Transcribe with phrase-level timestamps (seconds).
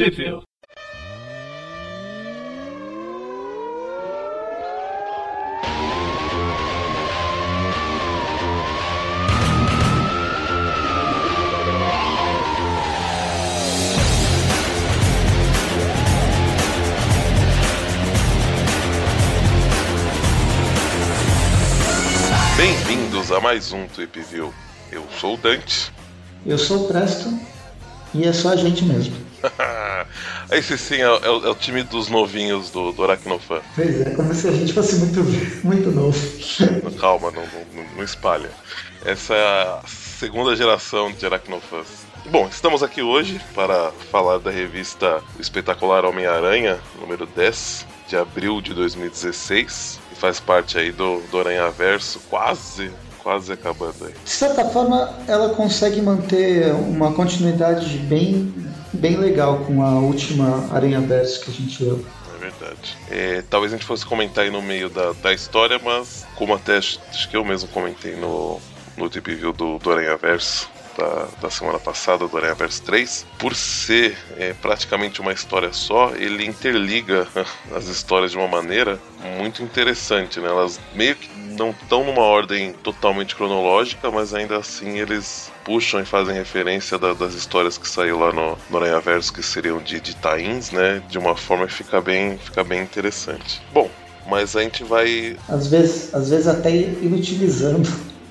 [0.00, 0.46] Sheffield.
[22.56, 24.54] Bem-vindos a mais um Tweep View.
[24.90, 25.92] Eu sou o Dante.
[26.46, 27.38] Eu sou o Presto
[28.14, 29.14] e é só a gente mesmo.
[30.52, 33.60] Esse sim é, é, o, é, o time dos novinhos do, do Aracnofan.
[33.74, 35.20] Pois é, como se a gente fosse muito,
[35.64, 36.18] muito novo.
[37.00, 38.50] Calma, não, não, não espalha.
[39.04, 42.08] Essa é a segunda geração de Aracnofãs.
[42.30, 48.74] Bom, estamos aqui hoje para falar da revista Espetacular Homem-Aranha, número 10, de abril de
[48.74, 52.90] 2016 faz parte aí do, do Aranha Verso, quase
[53.22, 54.14] quase acabando aí.
[54.24, 58.52] De certa forma, ela consegue manter uma continuidade bem,
[58.92, 62.04] bem legal com a última Aranha Verso que a gente leu.
[62.34, 62.96] É verdade.
[63.10, 66.78] É, talvez a gente fosse comentar aí no meio da, da história, mas como até
[66.78, 68.60] acho que eu mesmo comentei no,
[68.96, 70.70] no Deep View do, do Aranha Verso,
[71.00, 76.12] da, da semana passada, do Aranha Verso 3, por ser é, praticamente uma história só,
[76.14, 77.26] ele interliga
[77.74, 79.00] as histórias de uma maneira
[79.38, 80.48] muito interessante, né?
[80.48, 86.04] Elas meio que não estão numa ordem totalmente cronológica, mas ainda assim eles puxam e
[86.04, 90.00] fazem referência da, das histórias que saiu lá no, no Aranha Verso, que seriam de,
[90.00, 91.02] de tains, né?
[91.08, 93.62] De uma forma que fica bem, fica bem interessante.
[93.72, 93.90] Bom,
[94.26, 95.36] mas a gente vai.
[95.48, 97.88] Às vezes, às vezes até inutilizando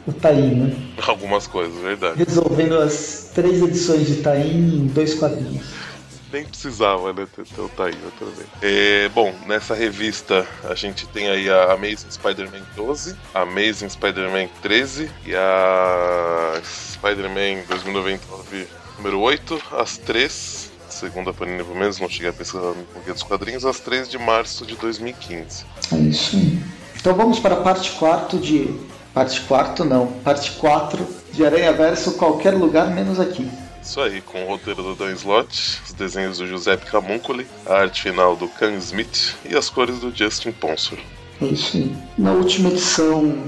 [0.07, 0.75] o Taim, né?
[1.07, 2.23] Algumas coisas, verdade.
[2.23, 5.65] Resolvendo as três edições de Taim em dois quadrinhos.
[6.31, 8.45] Nem precisava, né, ter, o Taim também.
[8.61, 14.47] É, bom, nessa revista a gente tem aí a Amazing Spider-Man 12, a Amazing Spider-Man
[14.61, 20.69] 13 e a Spider-Man 2099 número 8, as três
[20.99, 24.09] segundo a Panini pelo menos, não cheguei a pesquisar no Guia dos Quadrinhos, às 3
[24.09, 25.65] de março de 2015.
[25.91, 26.59] É isso aí.
[26.99, 28.75] Então vamos para a parte 4 de
[29.19, 33.51] Parte 4 não, parte 4 de Aranha Verso qualquer lugar menos aqui.
[33.83, 38.01] Isso aí, com o roteiro do Dan Slott, os desenhos do Giuseppe Camuncoli, a arte
[38.01, 40.97] final do Ken Smith e as cores do Justin Ponsor.
[41.41, 41.93] É isso aí.
[42.17, 43.43] Na última edição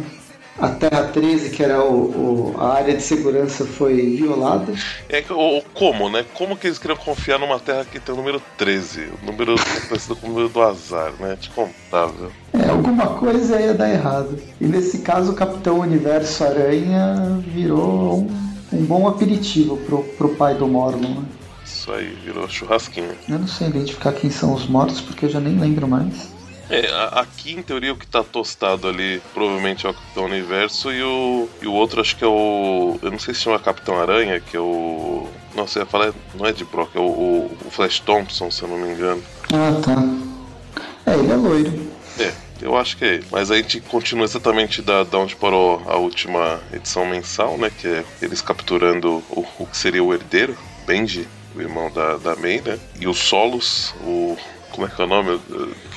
[0.59, 4.73] a Terra 13, que era o, o, a área de segurança, foi violada.
[5.09, 6.25] É o, como, né?
[6.33, 9.09] Como que eles queriam confiar numa Terra que tem o número 13?
[9.21, 9.55] O número
[9.87, 11.35] parecido com o número do azar, né?
[11.39, 12.31] Descontável.
[12.53, 14.37] É, alguma coisa ia dar errado.
[14.59, 18.29] E nesse caso, o Capitão Universo Aranha virou um,
[18.73, 21.25] um bom aperitivo pro, pro pai do Mormon, né?
[21.63, 23.15] Isso aí, virou churrasquinho.
[23.29, 26.29] Eu não sei identificar quem são os mortos, porque eu já nem lembro mais.
[26.71, 26.89] É,
[27.19, 31.49] aqui em teoria o que tá tostado ali provavelmente é o Capitão Universo e o,
[31.61, 32.97] e o outro acho que é o.
[33.01, 35.27] Eu não sei se chama Capitão Aranha, que é o.
[35.53, 38.63] Não, você ia falar, não é de Brock, é o, o, o Flash Thompson, se
[38.63, 39.21] eu não me engano.
[39.51, 41.11] Ah, tá.
[41.11, 41.91] É, ele é loiro.
[42.17, 43.25] É, eu acho que é ele.
[43.29, 47.69] Mas a gente continua exatamente da, da onde parou a última edição mensal, né?
[47.69, 50.57] Que é eles capturando o, o que seria o herdeiro,
[50.87, 52.79] Benji, o irmão da, da May, né?
[52.97, 54.37] E os Solos, o.
[54.71, 55.37] Como é que é o nome?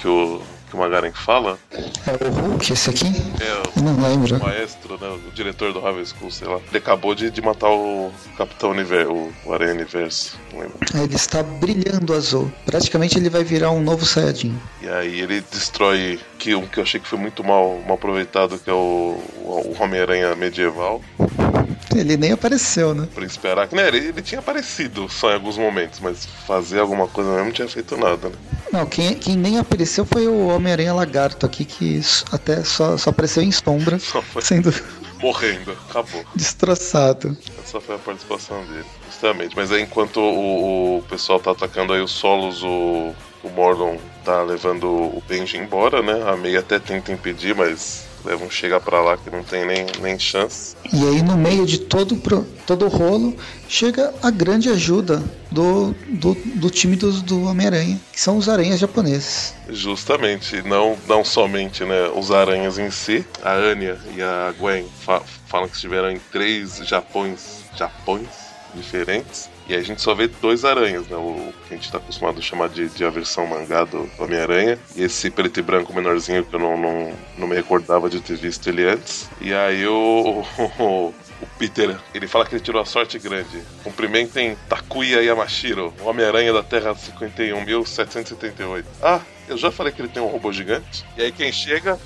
[0.03, 0.43] Que o
[0.75, 1.59] que o Magaren fala.
[1.73, 3.07] É o Hulk, esse aqui?
[3.41, 4.37] É, o, não lembro.
[4.37, 6.59] o maestro, né, o diretor do Harvey School, sei lá.
[6.69, 10.79] Ele acabou de, de matar o Capitão Universo, o, o Aranha Universo, não lembro.
[10.95, 12.51] Ele está brilhando azul.
[12.67, 14.59] Praticamente ele vai virar um novo Saiyajin.
[14.83, 18.59] E aí ele destrói que, um que eu achei que foi muito mal, mal aproveitado,
[18.59, 21.01] que é o, o Homem-Aranha medieval.
[21.95, 23.09] Ele nem apareceu, né?
[23.15, 27.31] Príncipe Aracne, né, ele, ele tinha aparecido só em alguns momentos, mas fazer alguma coisa
[27.31, 28.37] mesmo não tinha feito nada, né?
[28.75, 32.01] Não, quem, quem nem apareceu foi o Homem-Aranha Lagarto aqui, que
[32.33, 34.75] até só, só apareceu em sombra, só foi sendo
[35.23, 36.25] morrendo, acabou.
[36.35, 37.39] Destroçado.
[37.63, 39.55] Essa foi a participação dele, justamente.
[39.55, 43.15] Mas aí enquanto o, o pessoal tá atacando aí os solos, o,
[43.45, 46.29] o Mordon tá levando o Benji embora, né?
[46.29, 50.19] A May até tenta impedir, mas levam chega para lá que não tem nem, nem
[50.19, 50.77] chance.
[50.93, 52.21] E aí no meio de todo
[52.67, 53.37] todo o rolo
[53.69, 58.81] chega a grande ajuda do, do, do time do, do Homem-Aranha, que são os aranhas
[58.81, 59.55] japoneses.
[59.69, 65.21] Justamente, não, não somente né, os aranhas em si, a Anya e a Gwen fa
[65.47, 68.29] falam que estiveram em três Japões, Japões
[68.75, 71.17] diferentes, e a gente só vê dois aranhas, né?
[71.17, 74.79] O que a gente tá acostumado a chamar de, de a versão mangá do Homem-Aranha.
[74.95, 78.37] E esse preto e branco menorzinho que eu não, não, não me recordava de ter
[78.37, 79.29] visto ele antes.
[79.41, 80.45] E aí o,
[80.79, 81.15] o,
[81.59, 83.63] Peter, ele fala que ele tirou a sorte grande.
[83.83, 88.85] Cumprimentem Takuya Yamashiro, o Homem-Aranha da Terra 51.778.
[89.03, 91.07] Ah, eu já falei que ele tem um robô gigante.
[91.17, 91.99] E aí quem chega.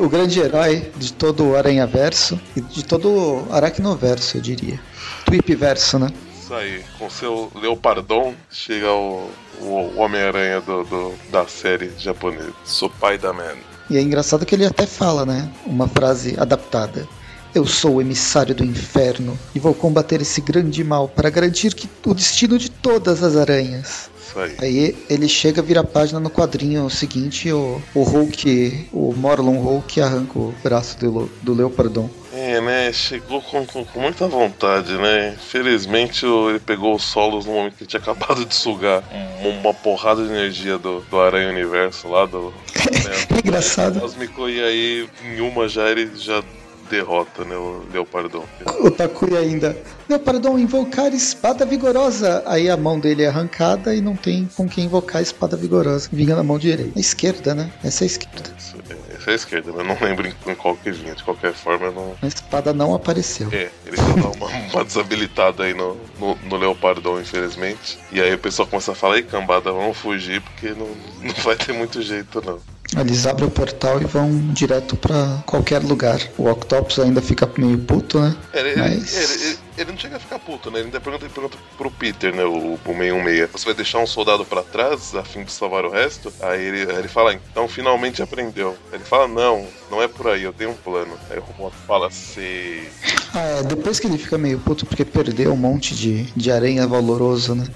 [0.00, 4.80] o grande herói de todo o Aranha Verso e de todo o Aracnoverso, eu diria.
[5.24, 6.08] Tweep Verso, né?
[6.38, 9.30] Isso aí, com seu Leopardon, chega o,
[9.60, 12.52] o Homem-Aranha do, do, da série japonesa.
[12.64, 13.56] Sou pai da man.
[13.88, 15.50] E é engraçado que ele até fala, né?
[15.66, 17.06] Uma frase adaptada.
[17.54, 21.88] Eu sou o emissário do inferno e vou combater esse grande mal para garantir que
[22.04, 24.10] o destino de todas as aranhas.
[24.20, 24.56] Isso aí.
[24.60, 30.00] Aí ele chega, vira a página no quadrinho seguinte, o, o Hulk, o Morlon Hulk
[30.00, 32.10] arranca o braço do, do Leopardon.
[32.44, 32.92] É, né?
[32.92, 35.34] Chegou com, com, com muita vontade, né?
[35.48, 39.02] Felizmente ele pegou os solos no momento que tinha acabado de sugar
[39.42, 42.52] um- uma porrada de energia do, do Aranha Universo lá, do.
[43.34, 44.00] É engraçado.
[44.00, 46.42] Cósmico, e aí em uma já ele já
[46.90, 47.56] derrota, né?
[47.56, 48.44] O Leopardon.
[48.80, 49.76] O Takuya ainda.
[50.08, 52.42] Leopardon, invocar espada vigorosa.
[52.46, 56.08] Aí a mão dele é arrancada e não tem com quem invocar a espada vigorosa.
[56.12, 56.92] Vinha na mão direita.
[56.96, 57.70] A esquerda, né?
[57.82, 58.50] Essa é a esquerda.
[58.58, 59.82] Isso, é, é a esquerda, né?
[59.82, 61.14] Não lembro em, em qual que vinha.
[61.14, 62.14] De qualquer forma, não.
[62.22, 63.48] A espada não apareceu.
[63.52, 67.98] É, ele só dá uma, uma desabilitada aí no, no, no Leopardon, infelizmente.
[68.12, 70.88] E aí o pessoal começa a falar, ei, cambada, vamos fugir, porque não,
[71.22, 72.58] não vai ter muito jeito, não.
[73.00, 76.20] Eles abrem o portal e vão direto pra qualquer lugar.
[76.38, 78.36] O Octopus ainda fica meio puto, né?
[78.52, 80.78] Ele, ele, Mas- ele- ele- ele não chega a ficar puto, né?
[80.78, 82.44] Ele ainda pergunta, pergunta pro Peter, né?
[82.44, 83.50] O, o 616.
[83.50, 86.32] Você vai deixar um soldado pra trás a fim de salvar o resto?
[86.40, 88.76] Aí ele, ele fala, então finalmente aprendeu.
[88.92, 91.18] Ele fala, não, não é por aí, eu tenho um plano.
[91.30, 92.88] Aí o Roboto fala, sei.
[93.34, 96.86] Ah, é, depois que ele fica meio puto porque perdeu um monte de, de aranha
[96.86, 97.66] valoroso, né?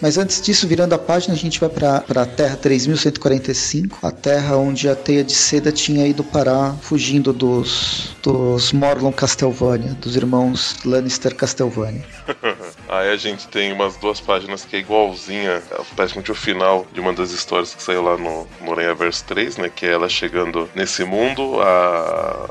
[0.00, 4.56] Mas antes disso, virando a página, a gente vai pra, pra Terra 3145, a Terra
[4.56, 10.76] onde a teia de seda tinha ido parar fugindo dos, dos Morlon Castlevania, dos irmãos
[10.84, 12.04] Lannister Castlevania.
[12.88, 15.62] Aí a gente tem umas duas páginas que é igualzinha, é
[15.96, 19.70] praticamente o final de uma das histórias que saiu lá no, Aranha Verso 3, né?
[19.74, 22.48] Que é ela chegando nesse mundo, a.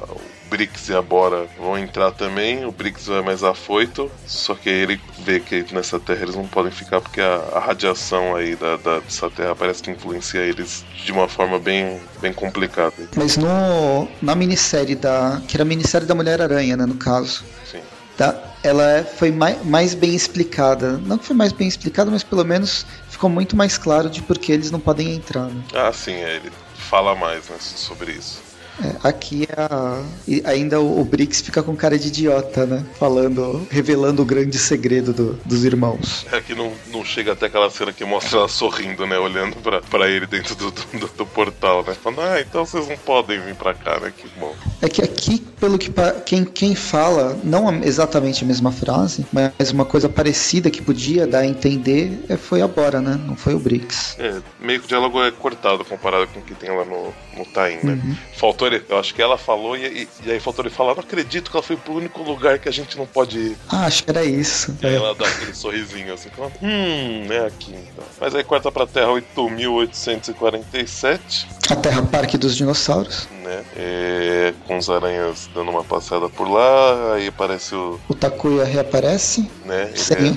[0.50, 5.00] Brix e a Bora vão entrar também, o Brix vai mais afoito, só que ele
[5.20, 9.00] vê que nessa terra eles não podem ficar porque a, a radiação aí da, da,
[9.00, 12.94] dessa terra parece que influencia eles de uma forma bem, bem complicada.
[13.16, 15.42] Mas no, na minissérie da.
[15.48, 17.44] que era a minissérie da Mulher-Aranha, né, no caso.
[17.70, 17.82] Sim.
[18.18, 18.36] tá?
[18.64, 20.98] Ela é- foi mai- mais bem explicada.
[20.98, 24.38] Não que foi mais bem explicada, mas pelo menos ficou muito mais claro de por
[24.38, 25.46] que eles não podem entrar.
[25.46, 25.62] Né?
[25.74, 28.47] Ah, sim, é, ele fala mais né, sobre isso.
[28.84, 30.02] É, aqui é a-
[30.46, 32.84] ainda o, o Brix fica com cara de idiota, né?
[33.00, 36.26] Falando, revelando o grande segredo do- dos irmãos.
[36.32, 39.18] É que não, não chega até aquela cena que mostra ela sorrindo, né?
[39.18, 41.96] Olhando pra, pra ele dentro do, do, do portal, né?
[42.02, 44.14] Falando, ah, então vocês não podem vir pra cá, né?
[44.16, 44.54] Que bom.
[44.82, 45.92] É que aqui, pelo que
[46.26, 51.40] quem, quem fala, não exatamente a mesma frase, mas uma coisa parecida que podia dar
[51.40, 53.20] a entender é, foi a Bora, né?
[53.26, 54.16] Não foi o Brix.
[54.20, 57.46] É, meio que o diálogo é cortado comparado com o que tem lá no, no
[57.46, 57.94] Tain, né?
[58.04, 58.16] Uhum.
[58.38, 61.58] Faltou eu acho que ela falou e, e, aí faltou ele falar, não acredito que
[61.58, 63.58] ela foi pro único lugar que a gente não pode ir.
[63.70, 64.76] Ah, acho que era isso.
[64.82, 68.06] E aí ela dá aquele sorrisinho assim, falando, hum, é aqui então.
[68.20, 73.28] Mas aí corta pra Terra 8847, A Terra Parque dos Dinossauros.
[73.48, 73.64] Né?
[73.76, 78.00] É, com os aranhas dando uma passada por lá, aí aparece o.
[78.10, 79.92] O Takuya reaparece, né?
[79.96, 80.36] sem, é-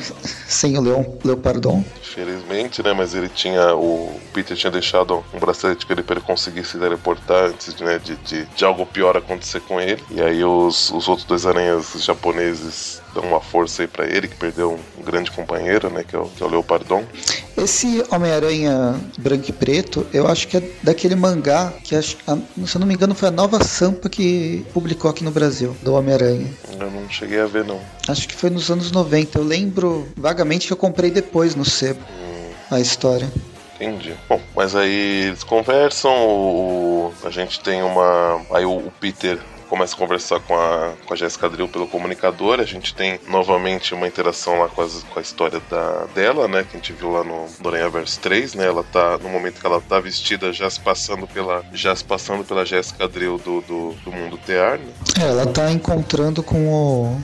[0.49, 1.85] sem o Leon, Leopardon.
[2.01, 2.93] Infelizmente, né?
[2.93, 3.75] Mas ele tinha.
[3.75, 7.85] O Peter tinha deixado um bracelete com ele pra ele conseguir se teleportar antes de,
[7.85, 10.03] né, de, de, de algo pior acontecer com ele.
[10.11, 14.37] E aí os, os outros dois aranhas japoneses dão uma força aí pra ele, que
[14.37, 16.05] perdeu um, grande companheiro, né?
[16.07, 17.05] Que é o, que é o Leopardon.
[17.63, 22.17] Esse Homem-Aranha branco e preto, eu acho que é daquele mangá que, acho,
[22.67, 25.93] se eu não me engano, foi a nova Sampa que publicou aqui no Brasil, do
[25.95, 26.47] Homem-Aranha.
[26.79, 27.79] Eu não cheguei a ver, não.
[28.09, 29.39] Acho que foi nos anos 90.
[29.39, 33.31] Eu lembro vagamente que eu comprei depois no sebo Hum, a história.
[33.77, 34.15] Entendi.
[34.29, 38.41] Bom, mas aí eles conversam, o, o- a gente tem uma.
[38.53, 39.39] Aí o, o Peter
[39.71, 42.59] começa a conversar com a, com a Jéssica Drill pelo comunicador.
[42.61, 46.65] A gente tem novamente uma interação lá com, as- com a história da, dela, né?
[46.69, 48.67] Que a gente viu lá no, Aranha Verso 3, né?
[48.67, 49.17] Ela tá.
[49.19, 51.65] No momento que ela tá vestida, já se passando pela.
[51.73, 54.87] Já se passando pela Jéssica Drill do, do, do mundo tear, né?
[55.21, 57.21] É, ela tá encontrando com O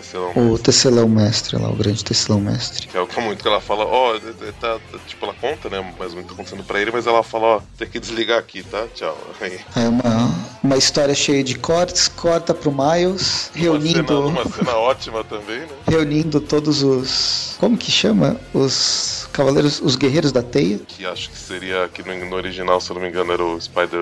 [0.00, 0.52] tecelão.
[0.52, 2.86] o tecelão mestre lá, o grande tecelão mestre.
[2.88, 4.18] Que é o muito que ela fala, ó,
[4.60, 7.06] tá, tá- tipo, ela conta, né, mais ou menos que tá acontecendo pra ele, mas
[7.06, 8.86] ela fala, ó, tem que desligar aqui, tá?
[8.94, 9.16] Tchau.
[9.40, 14.00] Aí, É uma, uma história cheia de cortes, corta pro Miles, reunindo.
[14.28, 15.68] Uma cena, uma cena ótima também, né?
[15.86, 17.56] reunindo todos os.
[17.58, 18.36] Como que chama?
[18.54, 20.80] Os cavaleiros, os guerreiros da teia.
[20.86, 23.60] Que acho que seria, que no, no original, se eu não me engano, era o
[23.60, 24.00] Spider...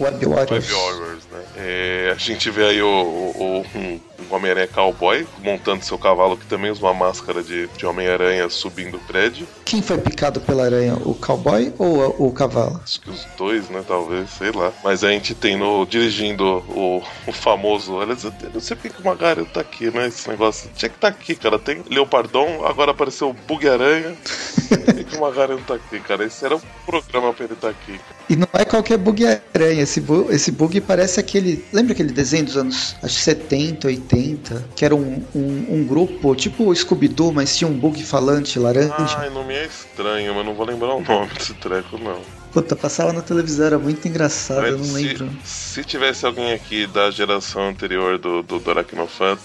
[0.00, 0.50] Web Warriors.
[0.50, 1.42] Web Warriors, né?
[1.56, 4.00] É, a gente vê aí o, o, o- um
[4.30, 8.96] um Homem-Aranha cowboy montando seu cavalo, que também usa uma máscara de, de Homem-Aranha subindo
[8.96, 9.46] o prédio.
[9.64, 10.94] Quem foi picado pela aranha?
[11.04, 12.80] O cowboy ou o cavalo?
[12.82, 13.84] Acho que os dois, né?
[13.86, 14.72] Talvez, sei lá.
[14.82, 17.94] Mas a gente tem no dirigindo o, o famoso.
[17.94, 20.08] Olha, eu não sei porque que o Magari tá aqui, né?
[20.08, 20.70] Esse negócio.
[20.74, 21.58] Tinha que tá aqui, cara.
[21.58, 24.16] Tem Leopardon, agora apareceu o Bug-Aranha.
[24.68, 26.24] Por que, o Magari não tá aqui, cara?
[26.24, 28.00] Esse era o programa pra ele estar tá aqui.
[28.28, 29.82] E não é qualquer bug-aranha.
[29.82, 31.64] Esse, bu esse bug parece aquele.
[31.72, 34.09] Lembra aquele desenho dos anos acho 70, 80?
[34.74, 38.94] Que era um, um, um grupo, tipo o Scooby-Doo, mas tinha um bug falante laranja.
[39.18, 42.20] Ai, não me é estranho, mas não vou lembrar o nome desse treco, não.
[42.52, 45.30] Puta, passava na televisão, era muito engraçado, Mas eu não se, lembro.
[45.44, 48.74] Se tivesse alguém aqui da geração anterior do, do, do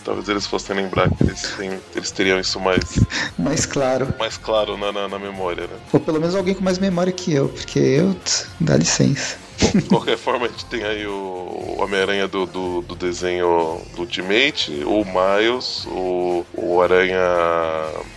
[0.04, 3.00] talvez eles fossem lembrar que eles, têm, eles teriam isso mais...
[3.38, 4.12] mais claro.
[4.18, 5.76] Mais claro na, na, na, memória, né?
[5.94, 8.16] Ou pelo menos alguém com mais memória que eu, porque eu...
[8.60, 9.45] dá licença.
[9.60, 14.02] Bom, de qualquer forma, a gente tem aí o Homem-Aranha do, do, do, desenho do
[14.02, 17.20] Ultimate, o Miles, o, o Aranha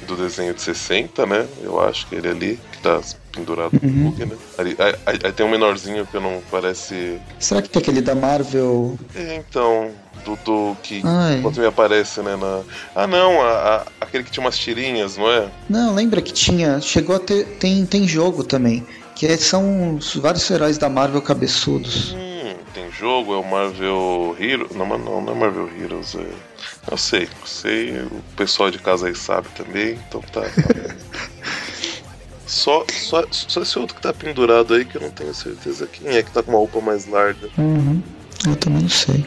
[0.06, 1.46] do desenho de 60, né?
[1.62, 3.00] Eu acho que ele ali, que tá
[3.32, 3.90] pendurado uhum.
[3.90, 4.36] no bug, né?
[4.56, 7.18] Aí, aí, aí, tem um menorzinho que não parece.
[7.38, 8.98] Será que tem aquele da Marvel?
[9.14, 9.90] É, então.
[10.24, 11.38] Do, do que Ai.
[11.40, 12.34] quando me aparece, né?
[12.34, 12.60] Na...
[12.92, 15.48] Ah não, a, a, aquele que tinha umas tirinhas, não é?
[15.70, 16.80] Não, lembra que tinha.
[16.80, 17.44] Chegou a ter.
[17.60, 18.84] Tem, tem jogo também.
[19.18, 22.12] Que são vários heróis da Marvel cabeçudos.
[22.12, 24.68] Hum, tem jogo, é o Marvel Hero.
[24.72, 26.24] Não, não, não é Marvel Heroes, é.
[26.88, 30.42] Eu sei, sei, o pessoal de casa aí sabe também, então tá.
[30.42, 30.48] tá.
[32.48, 36.08] Só, só, só esse outro que tá pendurado aí que eu não tenho certeza quem
[36.08, 37.46] é que tá com uma roupa mais larga.
[37.58, 38.02] Uhum.
[38.46, 39.26] Eu também não sei.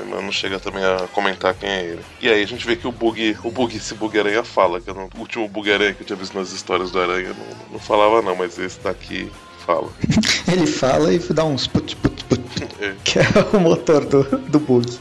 [0.00, 2.02] Não chega também a comentar quem é ele.
[2.20, 4.92] E aí a gente vê que o bug, o bug, esse bug aranha fala, que
[4.92, 7.78] não, o último bug aranha que eu tinha visto nas histórias do aranha não, não
[7.78, 9.30] falava não, mas esse daqui
[9.64, 9.88] fala.
[10.50, 12.42] ele fala e dá uns put, put, put,
[12.80, 12.94] é.
[13.04, 14.86] que é o motor do, do bug.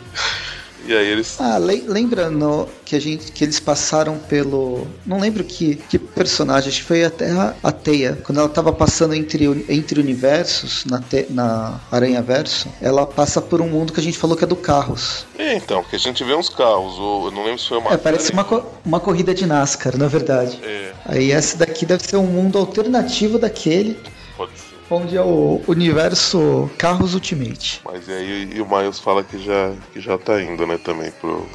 [0.86, 1.40] E aí eles.
[1.40, 4.86] Ah, le lembra no, que a gente que eles passaram pelo.
[5.06, 8.20] Não lembro que, que personagem, acho que foi a, a Teia.
[8.24, 13.62] Quando ela tava passando entre, entre universos, na, te, na Aranha Verso, ela passa por
[13.62, 15.26] um mundo que a gente falou que é do carros.
[15.38, 17.94] É, então, que a gente vê uns carros, ou eu não lembro se foi uma.
[17.94, 20.60] É, parece uma, co uma corrida de NASCAR, na verdade.
[20.64, 20.92] É.
[21.06, 23.98] Aí essa daqui deve ser um mundo alternativo daquele.
[24.36, 27.82] Pode ser onde é o universo Carros Ultimate.
[27.86, 31.46] Mas aí e o Miles fala que já, que já tá indo, né, também pro.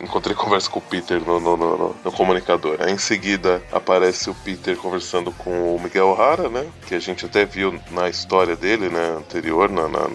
[0.00, 2.76] Encontrei conversa com o Peter no, no, no, no comunicador.
[2.80, 6.66] Aí em seguida aparece o Peter conversando com o Miguel O'Hara, né?
[6.86, 9.16] Que a gente até viu na história dele, né?
[9.18, 10.06] Anterior, na, na,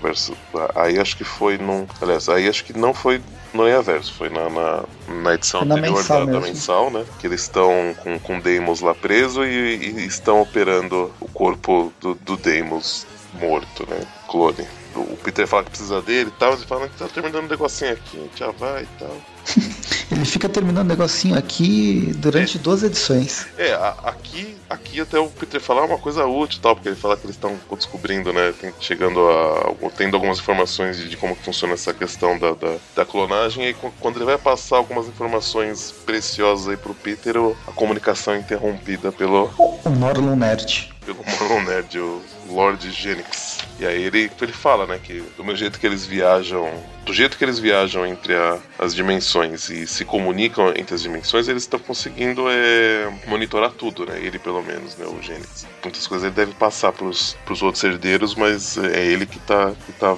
[0.00, 0.36] Verso.
[0.74, 1.86] Aí acho que foi num.
[2.00, 3.20] Aliás, aí acho que não foi
[3.52, 4.84] no Verso, foi na, na,
[5.22, 7.04] na edição na anterior mensal da, da, mensal, né?
[7.18, 12.14] Que eles estão com, com Deimos lá preso e, e, estão operando o corpo do,
[12.14, 14.00] do Deimos morto, né?
[14.28, 14.66] Clone.
[15.00, 17.92] O Peter fala que precisa dele e tal, ele fala que tá terminando um negocinho
[17.92, 19.16] aqui, a gente já vai e tal.
[20.10, 22.60] Ele fica terminando o negocinho aqui durante é.
[22.60, 23.46] duas edições.
[23.58, 27.26] É, aqui, aqui até o Peter falar uma coisa útil tal, porque ele fala que
[27.26, 28.54] eles estão descobrindo, né?
[28.80, 29.74] Chegando a.
[29.96, 33.68] tendo algumas informações de, de como funciona essa questão da, da, da, clonagem.
[33.68, 37.36] E quando ele vai passar algumas informações preciosas aí pro Peter,
[37.66, 39.50] a comunicação é interrompida pelo.
[39.58, 40.90] O Morlun Nerd.
[41.04, 43.58] Pelo Morlun Nerd, o Lord Genix.
[43.78, 46.68] E aí ele, ele fala, né, que do mesmo jeito que eles viajam,
[47.04, 51.48] do jeito que eles viajam entre a, as dimensões e se comunicam entre as dimensões,
[51.48, 54.18] eles estão conseguindo é, monitorar tudo, né?
[54.20, 55.66] Ele pelo menos, né, o Gênesis.
[55.82, 59.92] Muitas coisas ele deve passar pros, pros outros herdeiros, mas é ele que tá, que
[59.92, 60.16] tá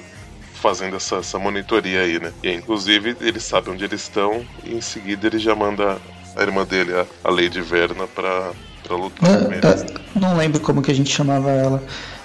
[0.61, 2.31] fazendo essa, essa monitoria aí, né?
[2.43, 5.97] E aí, inclusive ele sabe onde eles estão e em seguida ele já manda
[6.35, 8.51] a irmã dele, a, a Lady Verna, pra,
[8.83, 9.29] pra lutar.
[9.29, 11.83] É, é, não lembro como que a gente chamava ela.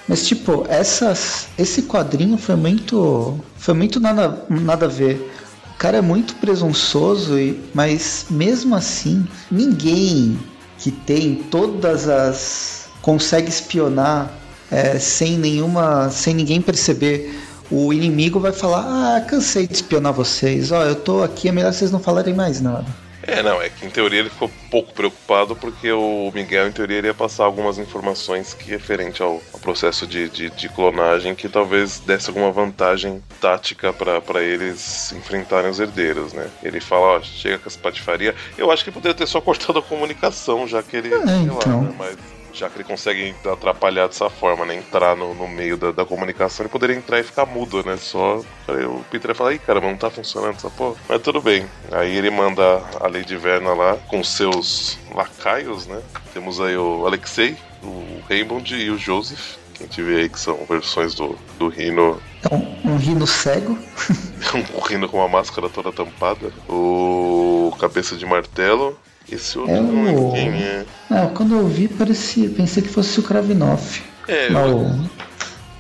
[0.09, 5.33] Mas tipo, essas, esse quadrinho foi muito, foi muito nada, nada a ver.
[5.75, 10.39] O cara é muito presunçoso, e, mas mesmo assim, ninguém
[10.79, 14.33] que tem todas as consegue espionar
[14.71, 17.39] é, sem nenhuma, sem ninguém perceber.
[17.71, 20.71] O inimigo vai falar: "Ah, cansei de espionar vocês.
[20.73, 23.85] Ó, eu tô aqui, é melhor vocês não falarem mais nada." É, não, é que
[23.85, 28.55] em teoria ele ficou pouco preocupado porque o Miguel, em teoria, iria passar algumas informações
[28.55, 33.93] que referente ao, ao processo de, de, de, clonagem que talvez desse alguma vantagem tática
[33.93, 36.49] para eles enfrentarem os herdeiros, né?
[36.63, 38.35] Ele fala, ó, chega com essa patifaria.
[38.57, 41.13] Eu acho que poderia ter só cortado a comunicação, já que ele.
[41.13, 41.81] É, então.
[41.81, 41.95] Lá, né?
[41.99, 44.77] Mas já que ele consegue atrapalhar dessa forma, né?
[44.77, 47.97] Entrar no, no meio da, da, comunicação, ele poderia entrar e ficar mudo, né?
[47.99, 48.43] Só.
[48.67, 50.97] Aí o Peter ia falar, ih, caramba, não tá funcionando essa porra.
[51.09, 51.67] Mas tudo bem.
[51.93, 56.01] Aí ele manda a Lady Verna lá com seus lacaios, né?
[56.33, 59.57] Temos aí o Alexei, o Raymond e o Joseph.
[59.75, 62.19] Que a gente vê aí que são versões do, do Rino.
[62.51, 63.79] É um, um Rino cego.
[64.73, 66.51] correndo com uma máscara toda tampada.
[66.67, 68.99] O Cabeça de Martelo.
[69.31, 70.87] Esse outro é não lembro quem é.
[71.11, 72.49] Não, quando eu vi, parecia.
[72.51, 74.03] Pensei que fosse o Kravinoff.
[74.29, 75.09] É, eu,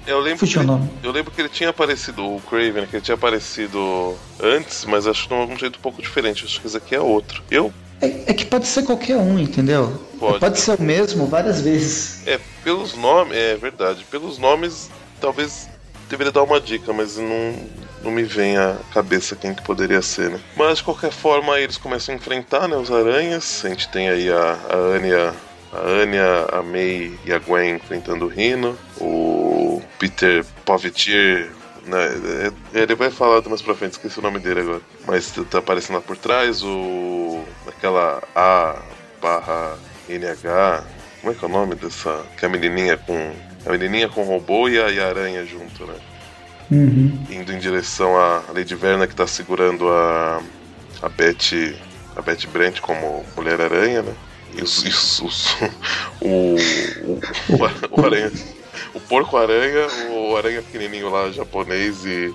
[0.06, 0.70] eu lembro, que ele,
[1.02, 5.28] eu lembro que ele tinha aparecido, o Craven, que ele tinha aparecido antes, mas acho
[5.28, 6.44] de um jeito um pouco diferente.
[6.44, 7.42] Acho que esse aqui é outro.
[7.50, 10.00] Eu é, é, que pode ser qualquer um, entendeu?
[10.18, 12.26] Pode, pode ser o mesmo várias vezes.
[12.26, 14.04] É, pelos nomes, é verdade.
[14.10, 15.68] Pelos nomes, talvez
[16.08, 17.54] deveria dar uma dica, mas não,
[18.06, 20.40] não me vem à cabeça quem que poderia ser, né?
[20.56, 23.64] Mas de qualquer forma, eles começam a enfrentar né, os aranhas.
[23.64, 25.34] A gente tem aí a, a Anya,
[25.72, 28.78] a Anya, a May e a Gwen enfrentando o Rino.
[29.00, 31.50] O Peter Povetier
[31.84, 34.82] né, é, ele vai falar mais pra frente, esqueci o nome dele agora.
[35.06, 37.44] Mas tá aparecendo lá por trás o.
[37.66, 38.80] aquela A
[39.20, 39.76] barra
[40.08, 40.84] NH.
[41.20, 42.24] Como é que é o nome dessa.
[42.38, 43.32] Que a menininha com.
[43.64, 45.94] A menininha com robô e a, e a aranha junto, né?
[46.70, 47.18] Uhum.
[47.30, 50.42] Indo em direção à Lady Verna que tá segurando a.
[51.02, 51.76] a Betty.
[52.16, 54.14] a Betty Brent como Mulher-Aranha, né?
[54.54, 55.56] E os, e os, os
[56.20, 57.20] o, o,
[57.50, 58.30] o, o Aranha
[58.94, 62.34] o porco-aranha, o aranha pequenininho lá, japonês e.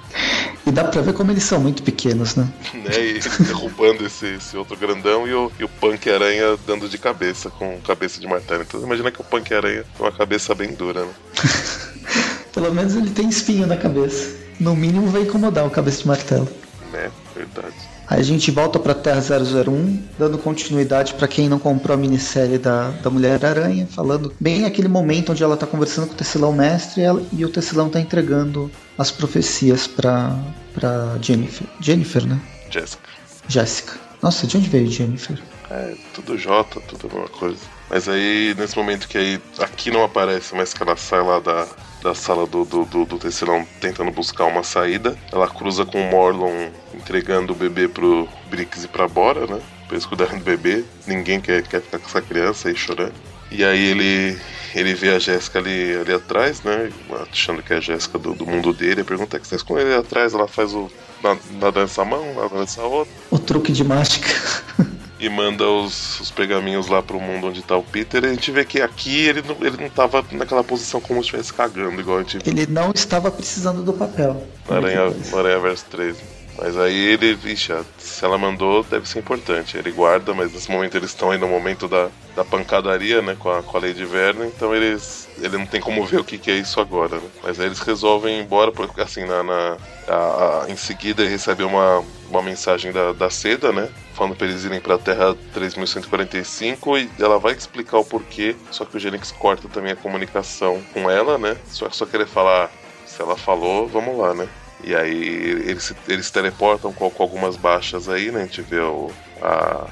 [0.66, 2.48] E dá pra ver como eles são muito pequenos, né?
[2.74, 7.50] né e derrubando esse, esse outro grandão e o, e o punk-aranha dando de cabeça,
[7.50, 8.62] com cabeça de martelo.
[8.62, 11.14] Então imagina que o punk-aranha tem uma cabeça bem dura, né?
[12.54, 14.36] Pelo menos ele tem espinho na cabeça.
[14.60, 16.48] No mínimo vai incomodar o cabeça de martelo.
[16.92, 17.76] Né, verdade.
[18.08, 22.58] Aí a gente volta para Terra 001, dando continuidade para quem não comprou a minissérie
[22.58, 27.02] da, da Mulher-Aranha, falando bem aquele momento onde ela tá conversando com o Tecilão Mestre
[27.02, 30.38] e, ela, e o Tecilão tá entregando as profecias para
[30.74, 31.66] pra Jennifer.
[31.80, 32.38] Jennifer, né?
[32.70, 33.10] Jessica.
[33.48, 33.94] Jessica.
[34.22, 35.42] Nossa, de onde veio Jennifer?
[35.70, 37.60] É, tudo J, tudo a mesma coisa.
[37.90, 41.66] Mas aí, nesse momento que aí aqui não aparece, mas que ela sai lá da,
[42.02, 45.18] da sala do, do, do, do Tecilão tentando buscar uma saída.
[45.32, 49.62] Ela cruza com o Morlon entregando o bebê pro Brix e pra Bora, né?
[49.88, 50.84] Pra eles cuidarem do bebê.
[51.06, 53.14] Ninguém quer, quer ficar com essa criança aí chorando.
[53.52, 54.40] E aí ele
[54.74, 56.90] ele vê a Jéssica ali, ali atrás, né?
[57.30, 59.04] Achando que é a Jéssica do, do mundo dele.
[59.04, 60.90] Pergunta que está com ele atrás, ela faz o.
[61.22, 63.14] Na, na dança mão, na dança outra.
[63.30, 64.30] O truque de mágica.
[65.22, 68.24] e manda os, os pergaminhos lá pro mundo onde tá o Peter.
[68.24, 71.28] E a gente vê que aqui ele não, ele não tava naquela posição como se
[71.28, 74.44] estivesse cagando, igual a gente Ele não estava precisando do papel.
[74.68, 76.41] Aranha, Aranha Verso 3.
[76.62, 79.76] Mas aí ele, vixe, se ela mandou, deve ser importante.
[79.76, 83.50] Ele guarda, mas nesse momento eles estão aí no momento da, da pancadaria, né, com
[83.50, 85.28] a, com a Lady Verna, então eles.
[85.40, 87.28] Ele não tem como ver o que, que é isso agora, né?
[87.42, 91.32] Mas aí eles resolvem ir embora, porque assim, na, na a, a, em seguida ele
[91.32, 93.90] recebe uma, uma mensagem da, da Seda, né?
[94.14, 98.96] Falando pra eles irem pra Terra 3145 e ela vai explicar o porquê, só que
[98.96, 101.58] o Genix corta também a comunicação com ela, né?
[101.70, 102.70] Só, só querer falar,
[103.04, 104.48] se ela falou, vamos lá, né?
[104.84, 108.42] E aí eles, eles teleportam com, com algumas baixas aí, né?
[108.42, 109.12] A gente vê o.
[109.42, 109.88] A...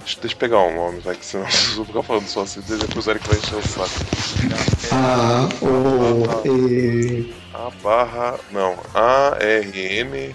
[0.00, 2.60] Deixa, deixa eu pegar um nome, vai que senão eu vou ficar falando só assim,
[2.60, 3.90] depois o Eric vai encher o saco.
[4.92, 7.34] A, O, E.
[7.54, 8.38] A barra.
[8.50, 10.34] Não, A, R, N.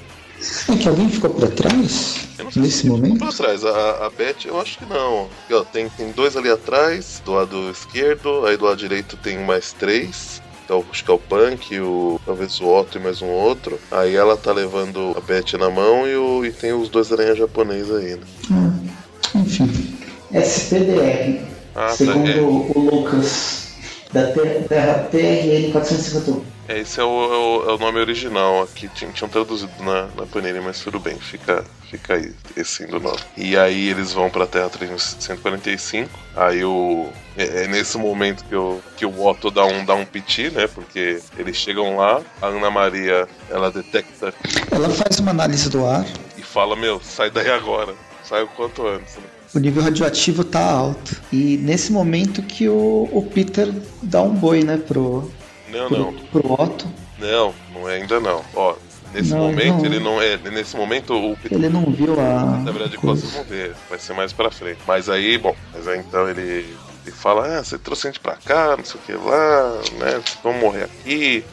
[0.70, 2.28] É que alguém ficou pra trás?
[2.56, 3.20] Nesse momento?
[3.20, 5.30] Pra trás, a, a Beth eu acho que não.
[5.52, 9.74] Ó, tem, tem dois ali atrás, do lado esquerdo, aí do lado direito tem mais
[9.74, 10.39] três
[10.70, 13.80] então, acho que é o Punk, o, talvez o Otto e mais um outro.
[13.90, 17.40] Aí ela tá levando a Beth na mão e, o, e tem os dois aranhas
[17.40, 18.22] japoneses aí, né?
[18.52, 18.88] Hum,
[19.34, 19.98] enfim.
[20.32, 21.42] SPDR.
[21.74, 23.70] Ah, tá, segundo tá, o Lucas,
[24.14, 26.44] da TRN 451.
[26.70, 28.88] É, esse é o, é o, o, nome original aqui.
[28.90, 33.18] Tinham, traduzido na, na Panini, mas tudo bem, fica, fica aí, esse do nome.
[33.36, 36.08] E aí eles vão pra Terra 3145.
[36.36, 37.10] Aí o.
[37.36, 40.68] É, é, nesse momento que o, que o Otto dá um, dá um piti, né?
[40.68, 44.32] Porque eles chegam lá, a Ana Maria ela detecta.
[44.70, 46.06] Ela faz uma análise do ar.
[46.38, 47.96] E fala: Meu, sai daí agora.
[48.24, 49.24] Sai o quanto antes, né?
[49.56, 51.20] o nível radioativo tá alto.
[51.34, 55.32] E nesse momento que o, o Peter dá um boi, né, pro,
[55.72, 56.14] não, pro, não.
[56.14, 56.88] Pro Otto?
[57.18, 58.44] Não, não é ainda não.
[58.54, 58.76] Ó,
[59.14, 59.86] nesse não, momento não.
[59.86, 60.38] ele não é.
[60.38, 62.58] Nesse momento o Ele não viu a.
[62.64, 64.80] Na verdade, vocês vão ver, vai ser mais pra frente.
[64.88, 66.66] Mas aí, bom, mas aí então ele
[67.12, 70.22] fala, ah, você trouxe a gente pra cá, não sei o que lá, né?
[70.44, 71.44] Vamos morrer aqui.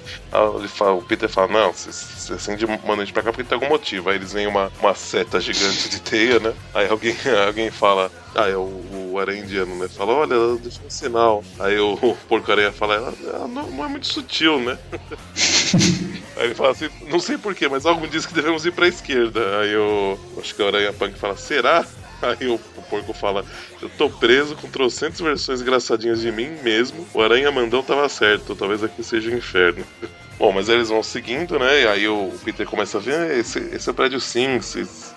[0.58, 3.44] Ele fala, o Peter fala, não, você, você acende manda a gente pra cá porque
[3.48, 4.10] tem algum motivo.
[4.10, 6.52] Aí eles veem uma, uma seta gigante de teia, né?
[6.74, 7.16] Aí alguém,
[7.46, 9.88] alguém fala, ah, é o, o aranha indiano, né?
[9.88, 11.44] Fala, olha, ela um sinal.
[11.58, 11.96] Aí o,
[12.28, 14.78] porco-aranha fala, ela, ela não, não, é muito sutil, né?
[16.36, 19.60] Aí ele fala assim, não sei porquê, mas algo diz que devemos ir pra esquerda.
[19.60, 21.84] Aí eu acho que o Aranha Punk fala, será?
[22.22, 23.44] Aí o, porco fala:
[23.80, 27.06] Eu tô preso com trocentas versões engraçadinhas de mim mesmo.
[27.12, 29.84] O Aranha Mandão tava certo, talvez aqui seja o inferno.
[30.38, 31.82] Bom, mas eles vão seguindo, né?
[31.82, 34.60] E aí o Peter começa a ver, esse, esse é o prédio sim,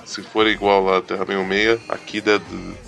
[0.10, 2.43] se, for igual lá Terra 66, aqui deve,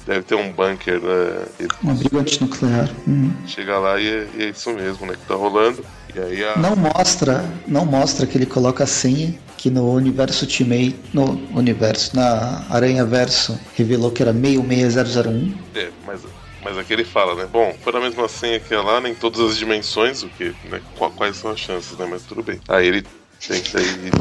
[0.06, 1.46] deve ter um bunker, né?
[1.84, 2.90] Um abrigo antinuclear.
[3.08, 3.32] Uhum.
[3.46, 5.14] Chega lá e é, e é, isso mesmo, né?
[5.14, 5.86] Que tá rolando.
[6.16, 6.58] E aí a...
[6.58, 12.16] Não mostra, não mostra que ele coloca a senha, que no universo Ultimate, no universo,
[12.16, 15.54] na Aranha Verso, revelou que era 66001.
[15.76, 16.22] É, mas
[16.64, 17.48] mas aqui ele fala, né?
[17.52, 20.80] Bom, foi a mesma senha que é lá, nem todas as dimensões, o que, né?
[21.16, 22.08] Quais são as chances, né?
[22.10, 22.60] Mas tudo bem.
[22.68, 23.04] Aí ele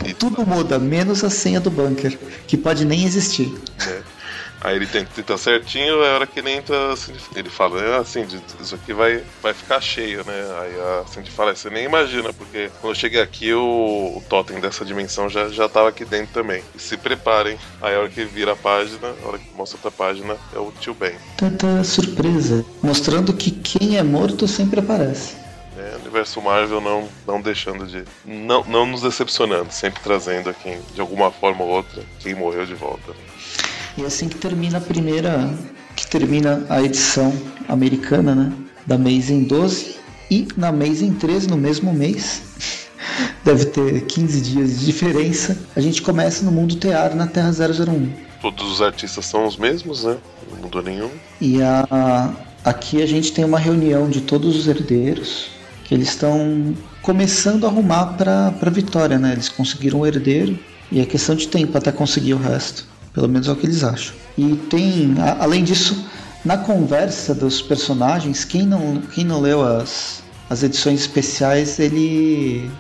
[0.07, 0.15] e...
[0.15, 3.53] Tudo muda, menos a senha do bunker, que pode nem existir.
[3.87, 4.03] É.
[4.63, 7.97] Aí ele tenta, tenta certinho, é a hora que ele entra, assim, ele fala, é
[7.97, 8.27] assim,
[8.61, 10.35] isso aqui vai, vai ficar cheio, né?
[10.61, 14.61] Aí a Cindy fala, você nem imagina, porque quando eu cheguei aqui, o, o totem
[14.61, 16.63] dessa dimensão já, já tava aqui dentro também.
[16.75, 17.59] E se preparem.
[17.81, 20.71] Aí a hora que vira a página, a hora que mostra outra página, é o
[20.79, 21.15] tio Ben.
[21.39, 25.37] Tanta surpresa, mostrando que quem é morto sempre aparece.
[25.81, 28.05] É, universo Marvel não, não deixando de.
[28.23, 32.75] Não, não nos decepcionando, sempre trazendo aqui, de alguma forma ou outra, quem morreu de
[32.75, 33.15] volta.
[33.97, 35.51] E assim que termina a primeira,
[35.97, 37.33] que termina a edição
[37.67, 38.53] americana, né,
[38.87, 39.97] da Amazing 12
[40.31, 42.43] e na Amazing 13 no mesmo mês.
[43.43, 45.57] Deve ter 15 dias de diferença.
[45.75, 48.13] A gente começa no mundo tear na Terra 001.
[48.43, 50.19] Todos os artistas são os mesmos, né?
[50.51, 51.11] Não mudou nenhum.
[51.41, 55.60] E a, aqui a gente tem uma reunião de todos os herdeiros
[55.91, 56.73] que eles estão
[57.03, 59.33] começando a arrumar para a vitória, né?
[59.33, 60.57] Eles conseguiram o herdeiro
[60.93, 62.87] e é questão de tempo até conseguir o resto.
[63.13, 64.15] Pelo menos é o que eles acham.
[64.39, 66.07] E tem, a, além disso,
[66.45, 72.71] na conversa dos personagens, quem não, quem não leu as, as edições especiais, ele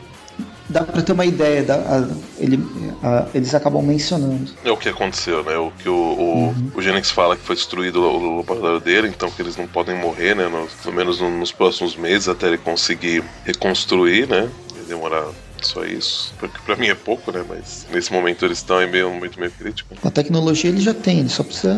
[0.70, 2.64] dá para ter uma ideia, dá, a, ele,
[3.02, 4.50] a, eles acabam mencionando.
[4.64, 5.56] É o que aconteceu, né?
[5.56, 6.72] O que o, o, uhum.
[6.74, 10.34] o Genix fala que foi destruído o laboratório dele, então que eles não podem morrer,
[10.34, 10.48] né?
[10.48, 14.48] No, pelo menos nos próximos meses até ele conseguir reconstruir, né?
[14.88, 15.26] Demorar
[15.62, 16.32] só isso.
[16.38, 17.44] Porque pra mim é pouco, né?
[17.48, 19.94] Mas nesse momento eles estão em meio, um momento meio crítico.
[20.02, 21.76] A tecnologia ele já tem, ele só precisa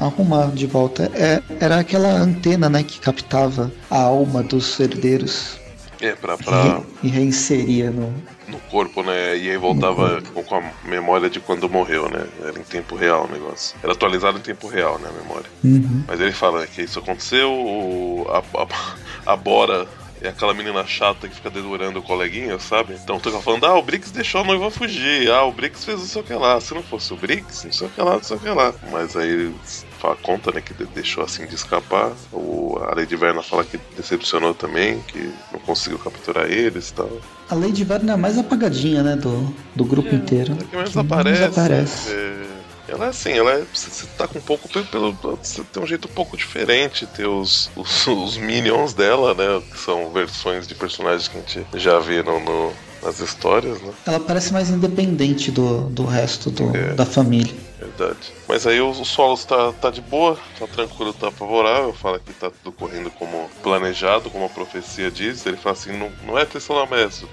[0.00, 1.10] arrumar de volta.
[1.14, 5.59] É, era aquela antena, né, que captava a alma dos herdeiros.
[6.00, 6.36] É, pra.
[6.36, 6.82] pra...
[7.02, 8.12] E, e reinseria no.
[8.48, 9.36] No corpo, né?
[9.36, 12.26] E aí voltava com a memória de quando morreu, né?
[12.42, 13.76] Era em tempo real o negócio.
[13.82, 15.08] Era atualizado em tempo real, né?
[15.08, 15.46] A memória.
[15.62, 16.02] Uhum.
[16.08, 19.86] Mas ele fala que isso aconteceu, a, a, a Bora
[20.22, 22.94] é aquela menina chata que fica dedurando o coleguinha, sabe?
[22.94, 25.98] Então tu fica falando, ah, o Brix deixou a noiva fugir, ah, o Brix fez
[25.98, 26.60] não sei o que lá.
[26.60, 28.74] Se não fosse o Brix, não sei o que lá, não sei o que lá.
[28.90, 29.52] Mas aí
[30.00, 32.12] fala, conta, né, que deixou assim de escapar.
[32.32, 37.10] O, a Lady Verna fala que decepcionou também, que não conseguiu capturar eles e tal.
[37.48, 40.56] A Lady Verna é a mais apagadinha, né, do, do grupo é, inteiro.
[40.58, 41.40] É que menos que aparece.
[41.40, 42.10] Menos aparece.
[42.12, 42.46] É,
[42.88, 46.08] ela é assim, ela é, você tá com um pouco pelo, você tem um jeito
[46.08, 51.28] um pouco diferente ter os, os, os, minions dela, né, que são versões de personagens
[51.28, 53.92] que a gente já viram no, nas histórias, né?
[54.06, 57.54] Ela parece mais independente do, do resto do, é, da família.
[57.78, 58.32] Verdade.
[58.46, 62.32] Mas aí o, o solo tá, tá de boa, tá tranquilo, tá favorável, fala que
[62.32, 65.44] tá tudo correndo como planejado, como a profecia diz.
[65.46, 67.26] Ele fala assim, não, não é Tessalomestre.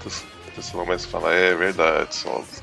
[0.54, 2.44] Tessalomestre fala, é, é verdade, solo.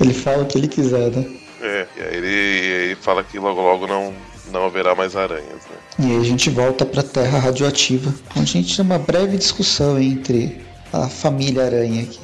[0.00, 1.38] ele fala o que ele quiser, né?
[1.60, 4.12] É, e aí ele, ele fala que logo logo não,
[4.50, 5.76] não haverá mais aranhas, né?
[5.98, 9.98] E aí a gente volta pra Terra radioativa, onde a gente tem uma breve discussão
[9.98, 10.60] entre
[10.92, 12.20] a família aranha aqui.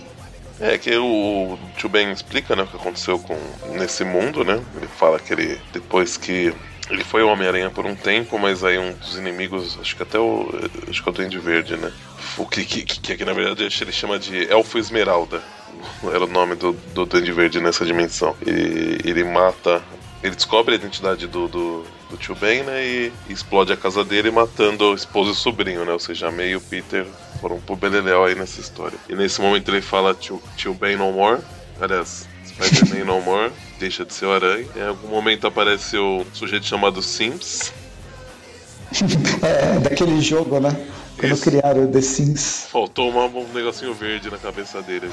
[0.61, 3.37] É que o Tio Ben explica né, o que aconteceu com
[3.73, 4.61] nesse mundo, né?
[4.77, 6.53] Ele fala que ele, depois que
[6.91, 10.19] ele foi o Homem-Aranha por um tempo, mas aí um dos inimigos, acho que até
[10.19, 10.49] o.
[10.89, 11.93] Acho que é o Duende Verde, né?
[12.37, 15.43] O que, que, que aqui na verdade ele chama de Elfo Esmeralda
[16.13, 18.35] era o nome do, do Duende Verde nessa dimensão.
[18.47, 19.83] E ele mata.
[20.23, 22.85] Ele descobre a identidade do, do, do tio Ben, né?
[22.85, 25.93] E, explode a casa dele, matando o esposo e o sobrinho, né?
[25.93, 27.07] Ou seja, a May e o Peter
[27.41, 28.99] foram pro Beleléu aí nessa história.
[29.09, 31.41] E nesse momento ele fala tio, tio Ben no more.
[31.81, 33.53] Aliás, Spider-Man no more.
[33.79, 34.67] Deixa de ser o aranha.
[34.75, 37.73] Em algum momento aparece o sujeito chamado Sims.
[39.43, 40.71] é, daquele jogo, né?
[41.17, 41.43] Quando Isso.
[41.43, 42.67] criaram o The Sims.
[42.71, 45.09] Faltou uma, um negocinho verde na cabeça dele.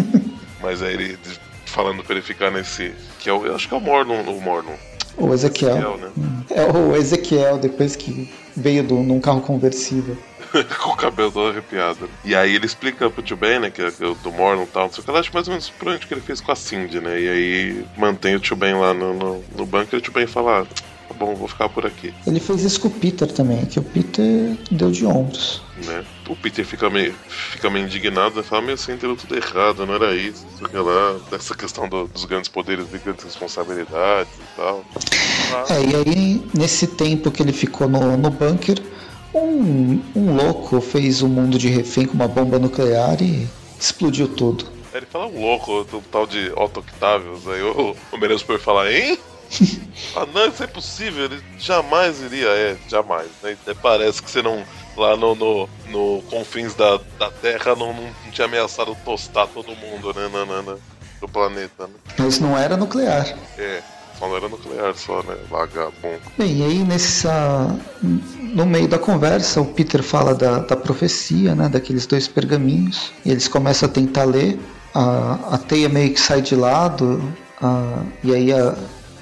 [0.60, 1.18] Mas aí ele
[1.76, 2.92] falando pra ele ficar nesse.
[3.20, 4.22] Que é o, eu acho que é o Mornon.
[4.22, 4.74] O Mornon.
[5.18, 5.76] O Ezequiel.
[5.76, 6.10] Ezequiel né?
[6.50, 10.16] É o Ezequiel, depois que veio do, num carro conversível.
[10.82, 12.08] com o cabelo todo arrepiado.
[12.24, 14.92] E aí ele explica pro tio Ben, né, que é do Mornon e tal, não
[14.92, 17.00] sei o que, acho mais ou menos por onde que ele fez com a Cindy,
[17.00, 17.20] né?
[17.20, 20.26] E aí mantém o tio Ben lá no, no, no banco e o tio Ben
[20.26, 20.66] fala, ah,
[21.18, 22.14] bom, vou ficar por aqui.
[22.26, 25.62] Ele fez isso com o Peter também, que o Peter deu de ombros.
[25.84, 26.04] Né?
[26.28, 28.42] O Peter fica meio, fica meio indignado, né?
[28.42, 32.24] fala, meu, você entendeu tudo errado, não era isso, sei lá, dessa questão do, dos
[32.24, 34.84] grandes poderes e grandes responsabilidades e tal.
[35.70, 38.80] É, e aí, nesse tempo que ele ficou no, no bunker,
[39.34, 43.46] Um, um louco fez o um mundo de refém com uma bomba nuclear e
[43.78, 44.64] explodiu tudo.
[44.94, 47.46] Ele fala um louco, um tal de Otto Octavius.
[47.46, 49.18] Aí o, o Menezes por falar, hein?
[50.16, 51.24] Ah, não, isso é impossível.
[51.24, 53.28] Ele jamais iria, é, jamais.
[53.42, 53.56] Né?
[53.82, 54.62] Parece que você não.
[54.96, 59.76] Lá no, no, no confins da, da Terra não, não, não tinha ameaçado tostar todo
[59.76, 60.26] mundo, né?
[60.28, 60.76] Na,
[61.20, 61.94] do planeta, né?
[62.18, 63.26] Mas não era nuclear.
[63.58, 63.82] É,
[64.18, 65.36] só não era nuclear, só, né?
[65.50, 66.20] Vagabundo.
[66.38, 67.76] Bem, e aí nessa.
[68.02, 71.68] No meio da conversa, o Peter fala da, da profecia, né?
[71.68, 73.12] Daqueles dois pergaminhos.
[73.24, 74.58] E eles começam a tentar ler.
[74.94, 77.22] A, a teia meio que sai de lado.
[77.60, 78.74] A, e aí a,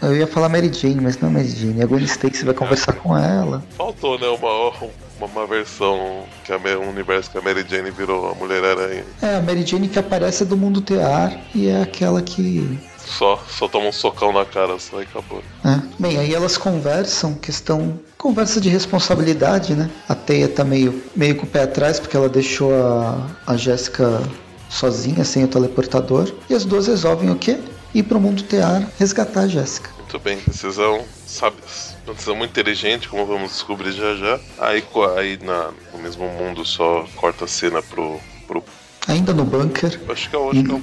[0.07, 1.83] eu ia falar Mary Jane, mas não é Mary Jane.
[1.83, 3.63] A Gwen Stacy vai conversar com ela.
[3.77, 4.27] Faltou, né?
[4.29, 9.05] Uma, uma, uma versão que a, um universo que a Mary Jane virou a Mulher-Aranha.
[9.23, 12.79] É, a Mary Jane que aparece do mundo tear e é aquela que.
[12.99, 15.43] Só, só toma um socão na cara, só e acabou.
[15.65, 15.81] É.
[15.99, 17.99] Bem, aí elas conversam, questão.
[18.17, 19.91] Conversa de responsabilidade, né?
[20.09, 24.23] A Teia tá meio, meio com o pé atrás, porque ela deixou a, a Jéssica
[24.71, 26.33] sozinha, sem o teleportador.
[26.49, 27.59] E as duas resolvem o quê?
[27.95, 29.91] Ir pro mundo tear resgatar a Jéssica.
[29.99, 31.57] Muito bem, decisão, sabe,
[32.05, 34.41] uma decisão muito inteligente, como vamos descobrir já já.
[34.59, 34.85] Aí,
[35.17, 38.21] aí na, no mesmo mundo só corta a cena pro.
[38.47, 38.65] pro...
[39.07, 40.01] Ainda no bunker.
[40.09, 40.83] Acho que é o, acho que é o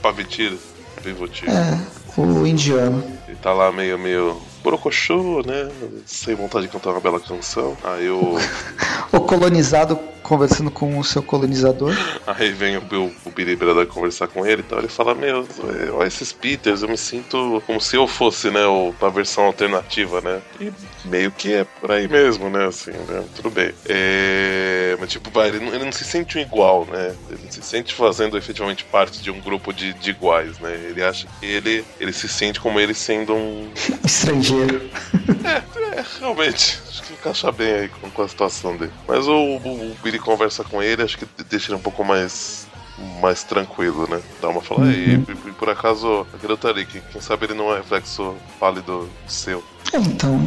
[0.00, 0.56] Pavitir,
[1.02, 1.48] Pivotir.
[1.50, 1.78] É,
[2.16, 3.02] o indiano.
[3.26, 5.70] Ele tá lá meio, meio borocochô, né?
[6.06, 7.76] Sem vontade de cantar uma bela canção.
[7.84, 8.36] Aí o.
[9.12, 11.94] o colonizado conversando com o seu colonizador.
[12.26, 14.78] Aí vem o, o, o Biribirada conversar com ele e tal.
[14.78, 15.46] Ele fala: Meu,
[15.92, 18.64] olha esses Peters, eu me sinto como se eu fosse, né?
[18.66, 20.40] O, a versão alternativa, né?
[20.60, 20.72] E
[21.04, 22.66] meio que é por aí mesmo, né?
[22.66, 23.24] Assim, né?
[23.36, 23.72] Tudo bem.
[23.86, 27.14] É, mas, tipo, vai, ele não, ele não se sente um igual, né?
[27.28, 30.72] Ele se sente fazendo efetivamente parte de um grupo de, de iguais, né?
[30.88, 33.70] Ele acha que ele, ele se sente como ele sendo um.
[34.04, 34.51] Estrangeiro.
[35.44, 36.80] É, é realmente.
[36.88, 38.92] Acho que encaixa bem aí com, com a situação dele.
[39.06, 42.66] Mas o, o, o Billy conversa com ele, acho que deixa ele um pouco mais
[43.20, 44.20] mais tranquilo, né?
[44.40, 44.90] Dá uma fala, uhum.
[44.90, 49.64] e, e, por acaso aquele outro ali, quem sabe ele não é reflexo pálido seu.
[49.92, 50.40] É, então,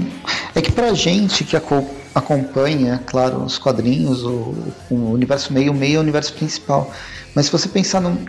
[0.54, 1.56] é que pra gente que
[2.14, 4.56] acompanha, claro, os quadrinhos, o,
[4.90, 6.92] o universo meio, meio é o universo principal.
[7.34, 8.26] Mas se você pensar num,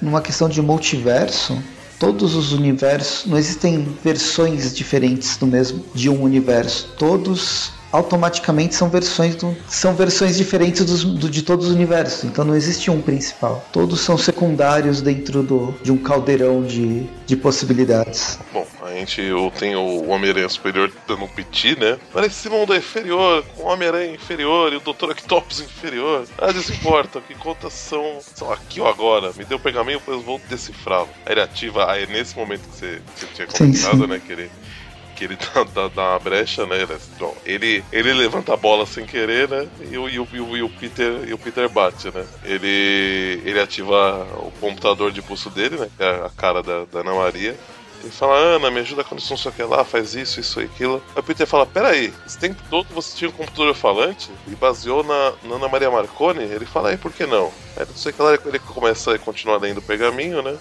[0.00, 1.62] numa questão de multiverso,
[1.98, 6.94] todos os universos, não existem versões diferentes do mesmo de um universo.
[6.98, 12.24] Todos automaticamente são versões do, são versões diferentes dos, do, de todos os universos.
[12.24, 13.64] Então não existe um principal.
[13.72, 18.38] Todos são secundários dentro do, de um caldeirão de, de possibilidades.
[18.52, 19.22] Bom, a gente
[19.58, 21.98] tem o Homem-Aranha superior dando um piti, né?
[22.12, 25.10] Mas esse mundo é inferior, com o Homem-Aranha inferior e o Dr.
[25.10, 26.26] Octopus inferior.
[26.38, 29.32] Ah, desimporta, o que conta são, são aqui ou agora.
[29.36, 31.08] Me deu o pergaminho, depois vou decifrá-lo.
[31.24, 34.06] Aí ele ativa, aí é nesse momento que você, que você tinha comentado, sim, sim.
[34.06, 34.22] né?
[34.24, 34.50] Que ele
[35.18, 36.76] que ele dá, dá, dá, uma brecha, né?
[37.44, 39.68] Ele, ele levanta a bola sem querer, né?
[39.90, 42.24] E o, e o, e o, Peter, e o Peter bate, né?
[42.44, 45.90] Ele, ele ativa o computador de pulso dele, né?
[45.96, 47.56] Que é a cara da, da Ana Maria.
[48.02, 50.64] Ele fala, Ana, me ajuda quando não sei o que lá, faz isso, isso e
[50.64, 51.02] aquilo.
[51.14, 55.02] Aí o Peter fala, peraí, esse tempo todo você tinha um computador falante e baseou
[55.02, 56.42] na, na Ana Maria Marconi?
[56.42, 57.52] Ele fala, aí por que não?
[57.76, 60.56] Aí não sei o que lá, ele começa a continuar lendo o pergaminho, né?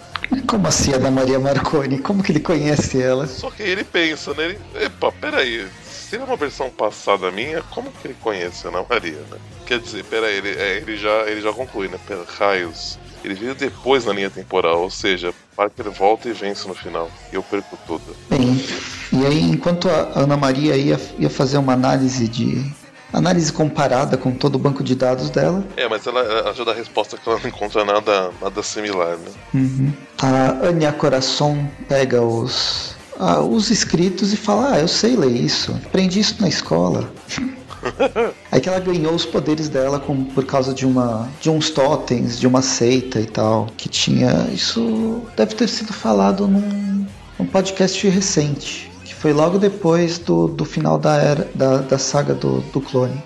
[0.47, 2.00] Como assim a Ana Maria Marconi?
[2.00, 3.28] Como que ele conhece ela?
[3.28, 4.45] Só que ele pensa, né?
[4.45, 8.86] Ele, Epa, peraí, se é uma versão passada minha, como que ele conhece a Ana
[8.89, 9.38] Maria, né?
[9.65, 12.00] Quer dizer, peraí, ele, é, ele, já, ele já conclui, né?
[12.08, 16.73] Pera, raios ele veio depois na linha temporal, ou seja, Parker volta e vence no
[16.73, 17.10] final.
[17.32, 18.15] E eu perco tudo.
[18.30, 18.63] Bem,
[19.12, 22.88] e aí enquanto a Ana Maria ia, ia fazer uma análise de.
[23.13, 25.63] Análise comparada com todo o banco de dados dela.
[25.77, 29.32] É, mas ela ajuda a resposta que ela não encontra nada, nada similar, né?
[29.53, 29.93] Uhum.
[30.21, 35.71] A Anya Coração pega os, ah, os escritos e fala: Ah, eu sei ler isso.
[35.86, 37.10] Aprendi isso na escola.
[38.52, 42.39] Aí que ela ganhou os poderes dela com, por causa de uma de uns totens,
[42.39, 44.47] de uma seita e tal, que tinha.
[44.54, 47.06] Isso deve ter sido falado num,
[47.39, 52.34] num podcast recente, que foi logo depois do, do final da era da, da saga
[52.34, 53.21] do, do clone.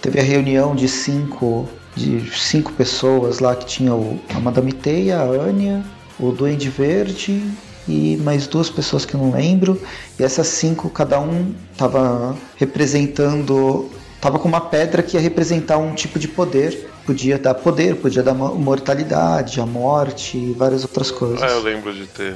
[0.00, 5.18] Teve a reunião de cinco de cinco pessoas lá que tinha o, a Madame Teia,
[5.18, 5.84] a Anya,
[6.18, 7.40] o Duende Verde
[7.88, 9.80] e mais duas pessoas que eu não lembro.
[10.18, 13.90] E essas cinco, cada um estava representando.
[14.20, 16.90] Tava com uma pedra que ia representar um tipo de poder.
[17.04, 21.42] Podia dar poder, podia dar mortalidade, a morte e várias outras coisas.
[21.42, 22.34] Ah, eu lembro de ter.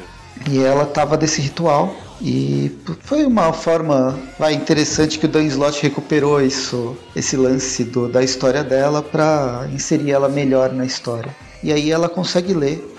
[0.50, 1.94] E ela tava desse ritual.
[2.20, 8.08] E foi uma forma vai, interessante que o Dan Slott recuperou isso, esse lance do,
[8.08, 11.34] da história dela para inserir ela melhor na história.
[11.62, 12.97] E aí ela consegue ler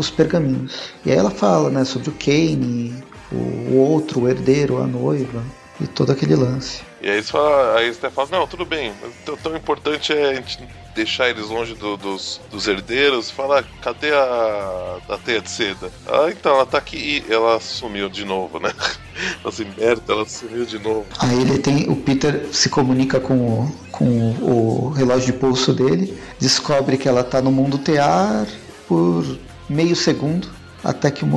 [0.00, 0.92] os pergaminhos.
[1.04, 2.94] E aí ela fala, né, sobre o Kane,
[3.32, 5.42] o outro, o herdeiro, a noiva.
[5.80, 6.82] e todo aquele lance.
[7.00, 10.30] E aí você fala, aí você fala, não, tudo bem, mas tão, tão importante é
[10.30, 10.58] a gente
[10.94, 15.90] deixar eles longe do, dos, dos herdeiros, falar, cadê a, a teia de seda?
[16.06, 18.70] Ah, então, ela tá aqui e ela sumiu de novo, né?
[19.44, 21.06] Assim, merda, ela sumiu de novo.
[21.18, 21.88] Aí ele tem.
[21.88, 24.04] O Peter se comunica com o, com
[24.42, 28.46] o relógio de pulso dele, descobre que ela tá no mundo tear
[28.86, 29.24] por
[29.70, 30.48] meio segundo,
[30.82, 31.28] até que o,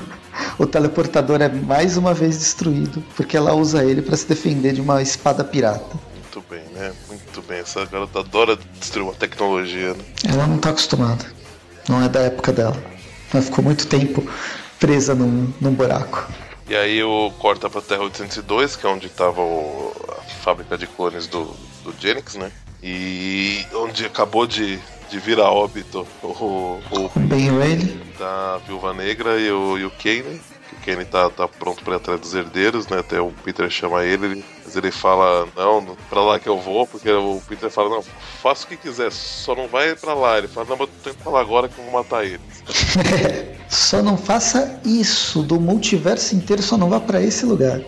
[0.58, 4.80] o teleportador é mais uma vez destruído, porque ela usa ele para se defender de
[4.80, 5.96] uma espada pirata.
[6.14, 6.92] Muito bem, né?
[7.06, 7.58] Muito bem.
[7.58, 10.04] Essa garota adora destruir uma tecnologia, né?
[10.26, 11.24] Ela não tá acostumada.
[11.88, 12.82] Não é da época dela.
[13.32, 14.26] Ela ficou muito tempo
[14.80, 16.26] presa num, num buraco.
[16.68, 20.86] E aí o corta pra Terra 802, que é onde tava o, a fábrica de
[20.86, 22.50] clones do, do Genix, né?
[22.82, 24.78] E onde acabou de,
[25.14, 26.80] de vir a óbito o, o,
[27.14, 28.00] O Ben Reilly.
[28.18, 30.40] da Viúva Negra e o, e o Kane.
[30.68, 32.98] Que o Kane tá, tá pronto pra ir atrás dos herdeiros, né?
[32.98, 36.84] Até o Peter chama ele, ele- mas ele fala, não, pra lá que eu vou,
[36.84, 38.02] porque o Peter fala, não,
[38.42, 40.36] faça o que quiser, só não vai pra lá.
[40.38, 42.40] Ele fala, não, mas eu indo pra lá agora que eu vou matar eles.
[43.68, 47.80] só não faça isso do multiverso inteiro, só não vá pra esse lugar.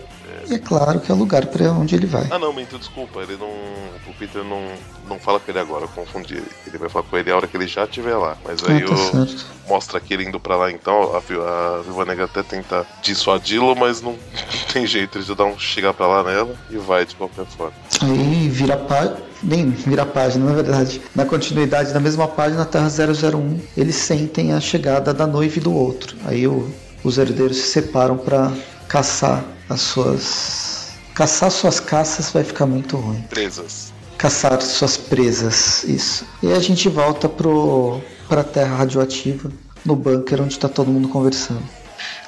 [0.49, 2.27] E é claro que é o lugar pra onde ele vai.
[2.31, 3.47] Ah não, minto, desculpa, ele não.
[3.47, 4.61] O Peter não,
[5.09, 6.41] não fala com ele agora, eu confundi.
[6.65, 8.37] Ele vai falar com ele a hora que ele já estiver lá.
[8.45, 12.05] Mas aí Ah, tá o, mostra que ele indo pra lá então, a, a Viúva
[12.05, 14.15] Negra até tenta dissuadi-lo, mas não,
[14.71, 17.73] tem jeito, ele já dá um chegar pra lá nela e vai de qualquer forma.
[18.01, 19.17] Aí vira página.
[19.43, 20.99] Nem vira a página, na verdade.
[21.13, 25.71] Na continuidade da mesma página, Terra 001, eles sentem a chegada da noiva e do
[25.75, 26.15] outro.
[26.25, 26.71] Aí o-
[27.03, 28.51] os herdeiros se separam pra
[28.87, 30.87] caçar as suas.
[31.13, 33.21] Caçar suas caças vai ficar muito ruim.
[33.29, 33.91] Presas.
[34.17, 36.25] Caçar suas presas, isso.
[36.43, 39.51] E a gente volta pro, pra Terra radioativa,
[39.85, 41.63] no bunker onde tá todo mundo conversando.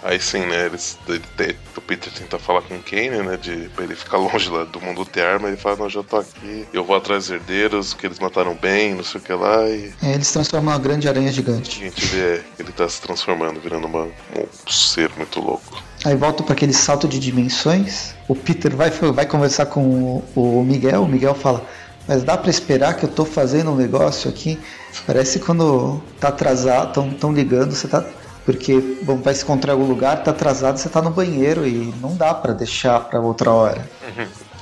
[0.02, 0.65] Aí sim, né?
[0.67, 3.38] Eles, ele te- o Peter tenta falar com o Kane, né?
[3.38, 5.49] De, pra ele ficar longe lá do mundo ter arma.
[5.49, 8.95] Ele fala: Não, já tô aqui, eu vou atrás dos herdeiros, que eles mataram bem,
[8.95, 9.67] não sei o que lá.
[9.67, 11.80] E É, eles transformam uma grande aranha a gigante.
[11.80, 15.84] gente vê que ele tá se transformando, virando uma, um ser muito louco.
[16.05, 18.13] Aí volta para aquele salto de dimensões.
[18.27, 21.03] O Peter vai, vai conversar com o, o Miguel.
[21.03, 21.63] O Miguel fala:
[22.07, 24.59] Mas dá para esperar que eu tô fazendo um negócio aqui?
[25.05, 28.03] Parece quando tá atrasado, tão, tão ligando, você tá.
[28.45, 32.15] Porque bom, vai se encontrar algum lugar, tá atrasado, você tá no banheiro e não
[32.15, 33.88] dá para deixar para outra hora.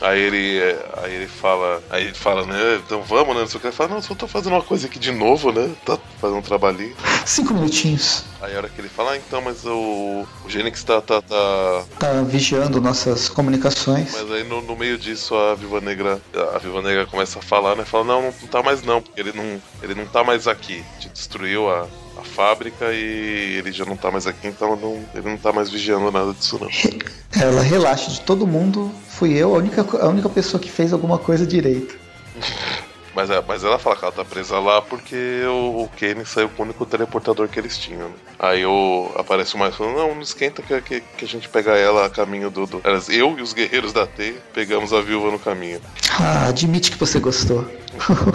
[0.01, 0.62] Aí ele,
[1.01, 2.81] aí ele fala, aí ele fala, né?
[2.86, 3.41] Então vamos, né?
[3.41, 3.67] Não sei o que.
[3.67, 5.71] Ele fala, não, só tô fazendo uma coisa aqui de novo, né?
[5.86, 6.95] Tá fazendo um trabalhinho.
[7.25, 8.23] Cinco minutinhos.
[8.41, 11.86] Aí a hora que ele fala, ah, então, mas o, o Genix tá, tá, tá.
[11.99, 14.13] Tá vigiando nossas comunicações.
[14.13, 16.21] Mas aí no, no meio disso a Viva Negra.
[16.53, 17.83] A Viva Negra começa a falar, né?
[17.83, 19.62] Fala, não, não, tá mais não, porque ele não.
[19.81, 20.83] Ele não tá mais aqui.
[20.97, 21.88] A gente destruiu a,
[22.19, 25.69] a fábrica e ele já não tá mais aqui, então não, ele não tá mais
[25.69, 26.69] vigiando nada disso não.
[27.41, 28.91] Ela relaxa de todo mundo.
[29.10, 31.97] Fui eu a única, a única pessoa que fez alguma coisa direito.
[33.17, 35.15] Mas, é- mas ela fala que ela tá presa lá porque
[35.47, 38.10] o, o Kane saiu com o único teleportador que eles tinham.
[38.10, 38.15] Né?
[38.38, 41.75] Aí o, aparece o mais falando, não, não esquenta que, que, que a gente pega
[41.75, 42.80] ela a caminho do, do.
[43.10, 45.82] Eu e os guerreiros da T pegamos a viúva no caminho.
[46.19, 47.65] Ah, admite que você gostou.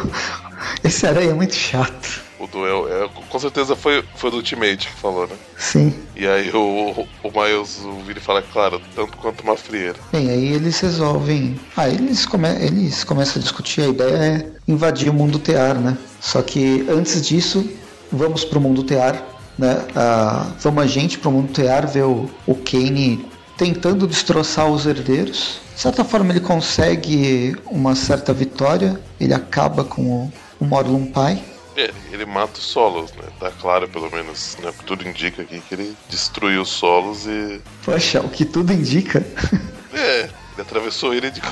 [0.83, 2.21] Esse aranha é muito chato.
[2.43, 5.37] O duel, é, com certeza foi, foi do Ultimate que falou, né?
[5.57, 5.95] Sim.
[6.17, 9.95] E aí o, o Miles o vira e fala, claro, tanto quanto uma frieira.
[10.11, 11.55] Bem, aí eles resolvem.
[11.77, 12.49] Ah, eles, come...
[12.61, 13.83] eles começam a discutir.
[13.83, 15.97] A ideia é invadir o mundo tear, né?
[16.21, 17.65] Só que antes disso,
[18.11, 19.25] vamos pro mundo tear,
[19.57, 19.81] né?
[19.95, 23.25] Ah, vamos a gente pro mundo tear ver o, o Kane
[23.57, 25.61] tentando destroçar os herdeiros.
[25.77, 29.01] De certa forma, ele consegue uma certa vitória.
[29.21, 31.41] Ele acaba com o, o Morlun Pai.
[31.77, 33.25] É, ele mata os solos, né?
[33.41, 34.71] Tá claro, pelo menos, né?
[34.73, 37.61] Porque tudo indica aqui que ele destruiu os solos e.
[37.85, 39.25] Poxa, o que tudo indica.
[39.95, 41.43] É, ele atravessou ele de,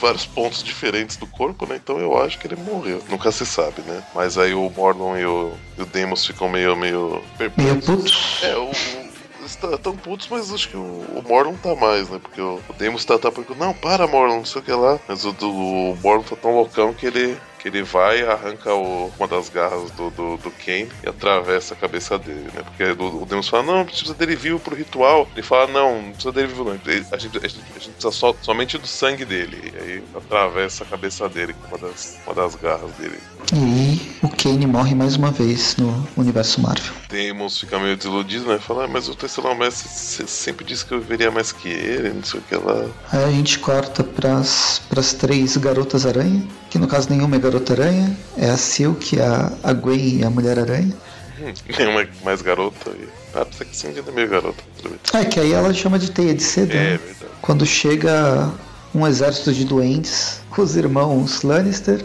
[0.00, 1.76] vários pontos diferentes do corpo, né?
[1.80, 3.00] Então eu acho que ele morreu.
[3.08, 4.02] Nunca se sabe, né?
[4.12, 7.22] Mas aí o Morlon e o, e o Deimos ficam meio, meio
[7.56, 8.40] Meio putos.
[8.42, 12.08] É, o, o- eles tá- tão putos, mas acho que o, o Morlon tá mais,
[12.08, 12.18] né?
[12.20, 14.98] Porque o, o Deimos tá, tá porque, não, para Morlon, não sei o que lá.
[15.06, 19.12] Mas o, do, o Morlon tá tão loucão que ele, que ele vai, arranca o-
[19.16, 22.62] uma das garras do, do, do Kane e atravessa a cabeça dele, né?
[22.64, 25.28] Porque o, o Deimos fala, não, precisa dele vivo pro ritual.
[25.32, 26.72] Ele fala, não, não precisa dele vivo não.
[26.72, 29.72] A gente, a gente, a gente precisa só, somente do sangue dele.
[29.72, 33.18] E aí atravessa a cabeça dele com uma das, uma das garras dele.
[33.54, 36.92] E o Kane morre mais uma vez no universo Marvel.
[37.08, 38.58] Deimos fica meio desiludido, né?
[38.58, 39.88] Fala, ah, mas o terceiro mestre
[40.26, 42.86] sempre disse que eu viveria mais que ele, não sei o que lá.
[43.12, 46.42] Aí a gente corta pras, pras três garotas aranha,
[46.72, 50.30] que no caso nenhuma é garota aranha, é a Silk, a, a Gwen e a
[50.30, 50.96] Mulher Aranha.
[51.38, 52.90] Hum, Nenhuma mais garota.
[52.92, 53.08] E...
[53.34, 54.64] Ah, precisa que sim, ainda é meio garota.
[55.12, 56.72] Ah, que aí ela chama de teia de seda.
[56.72, 56.90] É né?
[56.96, 57.32] verdade.
[57.42, 58.50] quando chega
[58.94, 62.02] um exército de doentes, os irmãos Lannister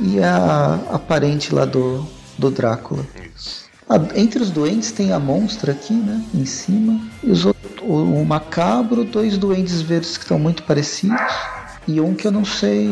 [0.00, 2.04] e a, a parente lá do,
[2.36, 3.06] do Drácula.
[3.36, 3.66] Isso.
[3.88, 6.24] Ah, entre os doentes tem a monstra aqui, né?
[6.34, 7.00] Em cima.
[7.22, 11.20] E os outros, o, o macabro, dois duendes verdes que estão muito parecidos.
[11.86, 12.90] E um que eu não sei.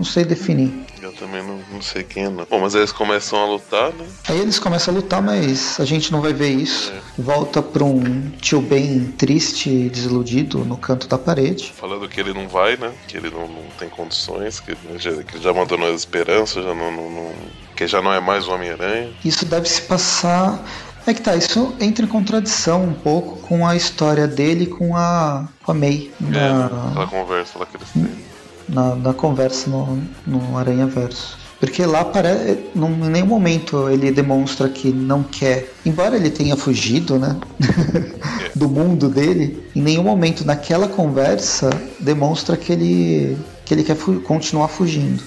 [0.00, 0.72] Não sei definir.
[1.02, 2.46] Eu também não, não sei quem é, não.
[2.48, 4.06] Bom, mas eles começam a lutar, né?
[4.28, 6.90] Aí eles começam a lutar, mas a gente não vai ver isso.
[7.18, 11.70] Volta pra um tio bem triste e desiludido no canto da parede.
[11.76, 12.90] Falando que ele não vai, né?
[13.06, 16.64] Que ele não, não tem condições, que ele já, que ele já abandonou as esperanças,
[16.64, 17.32] já não, não- não-
[17.76, 19.10] que já não é mais o Homem-Aranha.
[19.24, 20.62] Isso deve se passar.
[21.06, 25.46] É que tá, isso entra em contradição um pouco com a história dele com a,
[25.62, 26.10] com a May.
[26.20, 26.48] É, né?
[26.52, 28.29] Na, aquela conversa lá que eles têm.
[28.72, 31.38] Na, na conversa no, no Aranha Verso.
[31.58, 32.58] Porque lá parece.
[32.74, 35.70] Em nenhum momento ele demonstra que não quer.
[35.84, 37.36] Embora ele tenha fugido, né?
[38.56, 44.20] do mundo dele, em nenhum momento naquela conversa demonstra que ele, que ele quer fu-
[44.20, 45.22] continuar fugindo.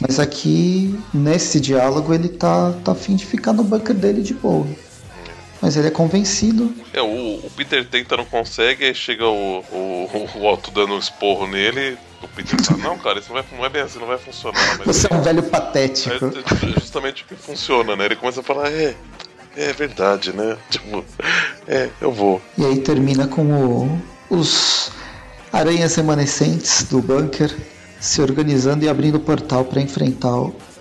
[0.00, 4.66] Mas aqui, nesse diálogo, ele tá, tá afim de ficar no bunker dele de boa.
[5.60, 6.72] Mas ele é convencido.
[6.92, 7.06] É, o,
[7.44, 11.98] o Peter tenta, não consegue, aí chega o, o, o Otto dando um esporro nele.
[12.22, 14.78] O Peter fala, não, cara, isso não, vai, não é bem assim, não vai funcionar.
[14.84, 16.26] Você é um velho patético.
[16.26, 18.04] É justamente o que funciona, né?
[18.06, 18.94] Ele começa a falar, é,
[19.56, 20.56] é verdade, né?
[20.70, 21.04] Tipo,
[21.66, 22.40] é, eu vou.
[22.56, 24.92] E aí termina com o- os
[25.52, 27.54] aranhas remanescentes do bunker
[28.00, 30.34] se organizando e abrindo o portal para enfrentar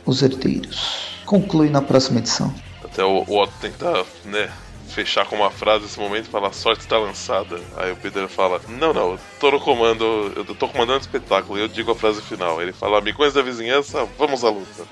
[0.06, 1.20] os herdeiros.
[1.26, 2.54] Conclui na próxima edição.
[2.84, 4.50] Até o, o Otto tentar, né,
[4.98, 7.60] fechar com uma frase nesse momento e falar, a sorte está lançada.
[7.76, 11.60] Aí o Peter fala, não, não, eu tô no comando, eu tô comandando o espetáculo,
[11.60, 12.60] e eu digo a frase final.
[12.60, 14.84] Ele fala, amigões da vizinhança, vamos à luta.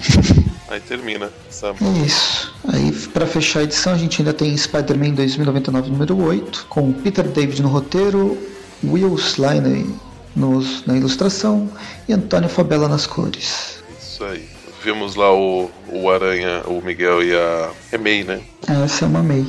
[0.68, 2.52] Aí termina essa É isso.
[2.72, 7.28] Aí, para fechar a edição, a gente ainda tem Spider-Man 2099 número 8, com Peter
[7.28, 8.36] David no roteiro,
[8.82, 9.94] Will Sliney
[10.34, 11.70] nos, na ilustração
[12.08, 13.80] e Antônio Fabella nas cores.
[13.96, 14.55] Isso aí.
[14.86, 17.72] Vimos lá o, o Aranha, o Miguel e a.
[17.90, 18.40] É May, né?
[18.84, 19.44] Essa é uma May.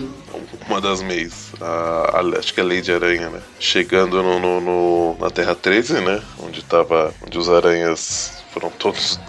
[0.67, 1.53] Uma das Mays.
[1.61, 3.39] A, a- acho que é a Lady Aranha, né?
[3.59, 6.23] Chegando no, no- no- na Terra 13, né?
[6.39, 7.13] Onde tava.
[7.23, 9.19] Onde os aranhas foram todos.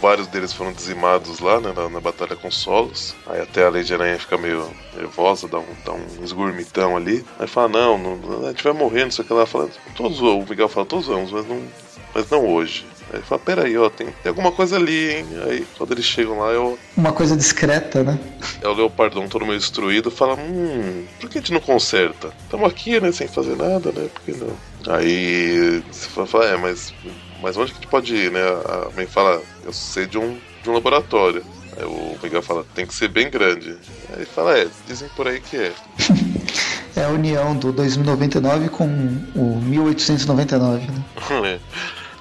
[0.00, 1.72] Vários deles foram dizimados lá, né?
[1.76, 3.16] Na, na batalha com solos.
[3.26, 7.24] Aí até a Lady Aranha fica meio nervosa, dá um, dá um esgurmitão ali.
[7.40, 9.44] Aí fala, não, não, a gente vai morrer, não sei o que lá.
[9.46, 11.60] Fala, todos, o Miguel fala, todos vamos, mas não,
[12.14, 12.86] mas não hoje.
[13.10, 15.26] Aí ele fala, peraí, ó, tem, tem alguma coisa ali, hein?
[15.48, 18.18] Aí quando eles chegam lá, eu, Uma coisa discreta, né?
[18.60, 22.32] é o Leopardão todo meio destruído, fala, hum, por que a gente não conserta?
[22.42, 24.56] Estamos aqui, né, sem fazer nada, né, por que não?
[24.88, 26.92] Aí você fala, é, mas,
[27.42, 28.40] mas onde que a gente pode ir, né?
[28.40, 31.44] A mãe fala, eu sei de um, de um laboratório.
[31.76, 33.76] Aí o Miguel fala, tem que ser bem grande.
[34.16, 35.72] Aí fala, é, dizem por aí que é.
[36.96, 38.86] É a união do 2099 com
[39.34, 41.04] o 1899, né?
[41.44, 41.60] É.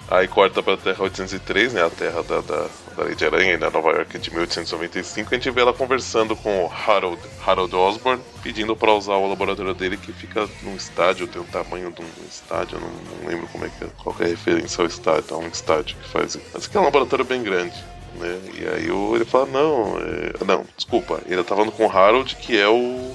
[0.10, 1.84] Aí corta pra Terra 803, né?
[1.84, 5.34] A Terra da, da, da Lady Aranha, da Nova York de 1895.
[5.34, 9.74] A gente vê ela conversando com o Harold, Harold Osborn, pedindo pra usar o laboratório
[9.74, 13.66] dele que fica num estádio, tem o tamanho de um estádio, não, não lembro como
[13.66, 15.38] é que é, qual que é a referência ao estádio, tá?
[15.38, 16.38] Um estádio que faz.
[16.54, 17.76] Mas que é um laboratório bem grande.
[18.20, 18.40] Né?
[18.54, 20.46] E aí ele fala, não, é...
[20.46, 23.14] não, desculpa, ele tá falando com o Harold, que é o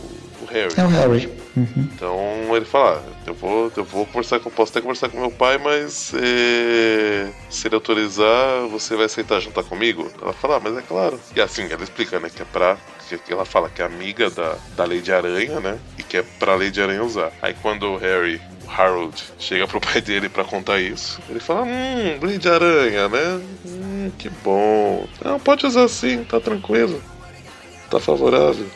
[0.50, 0.74] Harry.
[0.76, 1.28] É o Harry.
[1.56, 1.88] Uhum.
[1.94, 5.30] Então ele fala, ah, eu vou, eu vou conversar com, posso até conversar com meu
[5.30, 10.10] pai, mas é, se ele autorizar, você vai aceitar juntar comigo?
[10.20, 11.18] Ela fala, ah, mas é claro.
[11.34, 12.76] E assim, ela explica, né, que é pra.
[13.26, 15.80] Que ela fala que é amiga da, da Lady Aranha, né?
[15.98, 17.32] E que é pra Lady Aranha usar.
[17.42, 21.62] Aí quando o Harry, o Harold, chega pro pai dele pra contar isso, ele fala,
[21.62, 23.40] hum, Lady Aranha, né?
[23.66, 25.08] Hum, que bom.
[25.24, 27.02] Não, pode usar sim, tá tranquilo.
[27.90, 28.66] Tá favorável.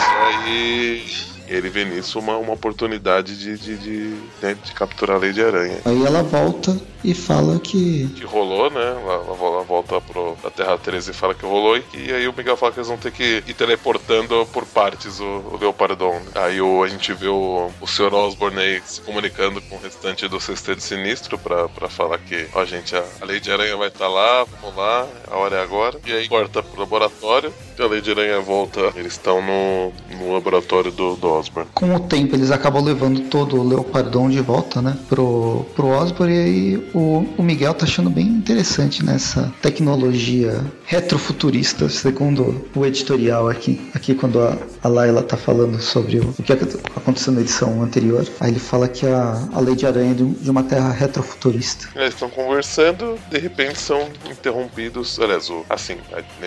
[0.00, 1.04] Aí
[1.48, 5.78] ele vê nisso uma, uma oportunidade de, de, de, né, de capturar a Lady Aranha.
[5.84, 8.80] Aí ela volta e fala que Que rolou, né?
[8.80, 11.76] Ela, ela- volta pro, pra Terra 13 e fala que rolou.
[11.76, 15.20] E, e aí o Miguel fala que eles vão ter que ir teleportando por partes
[15.20, 16.14] o, o Leopardon.
[16.14, 16.26] né?
[16.34, 18.12] Aí o, a gente vê o, o Sr.
[18.14, 22.64] Osborne aí se comunicando com o restante do Sexteto Sinistro pra, pra falar que, ó,
[22.64, 25.98] gente, a, a Lady Aranha vai estar lá, vamos lá, a hora é agora.
[26.06, 27.52] E aí corta pro laboratório.
[27.78, 28.92] E a Lady Aranha volta.
[28.96, 31.28] Eles estão no, no laboratório do, do
[31.74, 34.96] Com o tempo eles acabam levando todo o Leopardon de volta, né?
[35.08, 41.88] Pro, pro Osborne e aí o, o Miguel tá achando bem interessante nessa tecnologia retrofuturista,
[41.88, 43.90] segundo o editorial aqui.
[43.94, 48.26] Aqui quando a, a Layla tá falando sobre o, o que aconteceu na edição anterior.
[48.40, 51.88] Aí ele fala que a, a Lady Aranha é de, de uma terra retrofuturista.
[51.94, 55.18] Eles estão conversando, de repente são interrompidos.
[55.20, 55.98] Aliás, o, assim,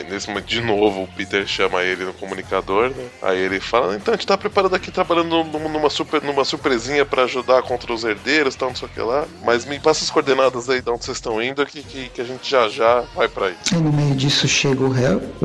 [0.10, 3.08] nesse momento de novo o Peter chama ele no comunicador, né?
[3.22, 7.24] Aí ele fala: então a gente tá preparado aqui trabalhando numa, super, numa surpresinha para
[7.24, 9.28] ajudar contra os herdeiros, tal, não sei o que lá.
[9.44, 12.24] Mas me passa as coordenadas aí de onde vocês estão indo, que, que, que a
[12.24, 13.56] gente já já vai para aí.
[13.72, 14.90] E no meio disso chega o,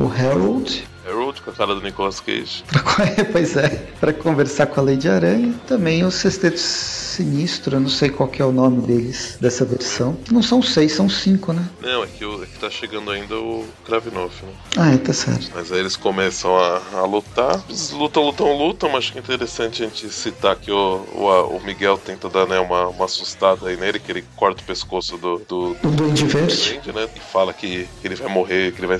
[0.01, 2.63] o Harold Harold com a cara do Nicolas Cage.
[3.31, 5.53] pois é, para conversar com a Lady Aranha.
[5.65, 10.17] Também o Sexteto Sinistro, eu não sei qual é o nome deles dessa versão.
[10.31, 11.67] Não são seis, são cinco, né?
[11.81, 14.51] Não, é que, o, é que tá chegando ainda o Kravinoff, né?
[14.77, 15.51] Ah, é, tá certo.
[15.55, 17.63] Mas aí eles começam a, a lutar.
[17.67, 21.57] Eles lutam, lutam, lutam, mas acho que é interessante a gente citar que o, o,
[21.57, 25.17] o Miguel tenta dar né, uma, uma assustada aí nele, que ele corta o pescoço
[25.17, 26.93] do, do, do, do.
[26.93, 27.09] Né?
[27.15, 28.99] E fala que, que ele vai morrer, que ele vai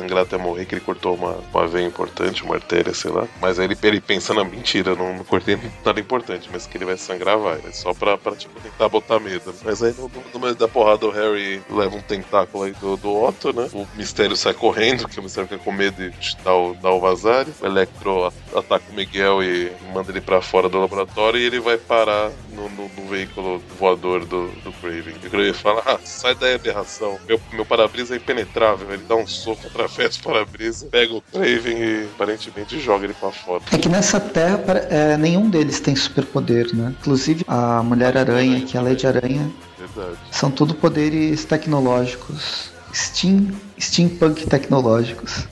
[0.00, 3.26] sangrar até morrer, que ele cortou uma, uma veia importante, uma artéria, sei lá.
[3.40, 6.84] Mas aí ele, ele pensa na mentira, não, não cortei nada importante, mas que ele
[6.84, 7.60] vai sangrar, vai.
[7.66, 9.54] É só pra, pra tipo, tentar botar medo.
[9.64, 13.22] Mas aí no, no meio da porrada o Harry leva um tentáculo aí do, do
[13.22, 13.68] Otto, né?
[13.72, 17.00] O mistério sai correndo, que o mistério fica com medo de dar o, dar o
[17.00, 17.52] vazário.
[17.60, 21.76] O Electro ataca o Miguel e manda ele pra fora do laboratório e ele vai
[21.76, 25.14] parar no, no, no veículo voador do, do Craven.
[25.22, 27.18] E o Craven fala: Ah, sai daí, aberração.
[27.26, 28.92] Meu, meu para-brisa é impenetrável.
[28.92, 33.30] Ele dá um soco através do para-brisa, pega o Craven e aparentemente joga ele pra
[33.30, 33.62] fora.
[33.72, 36.94] É que nessa terra é, nenhum deles tem superpoder, né?
[37.00, 39.50] Inclusive a Mulher-Aranha, que é a Lady Aranha.
[39.78, 40.18] Verdade.
[40.30, 42.70] São tudo poderes tecnológicos.
[42.94, 45.46] Steam, steampunk tecnológicos.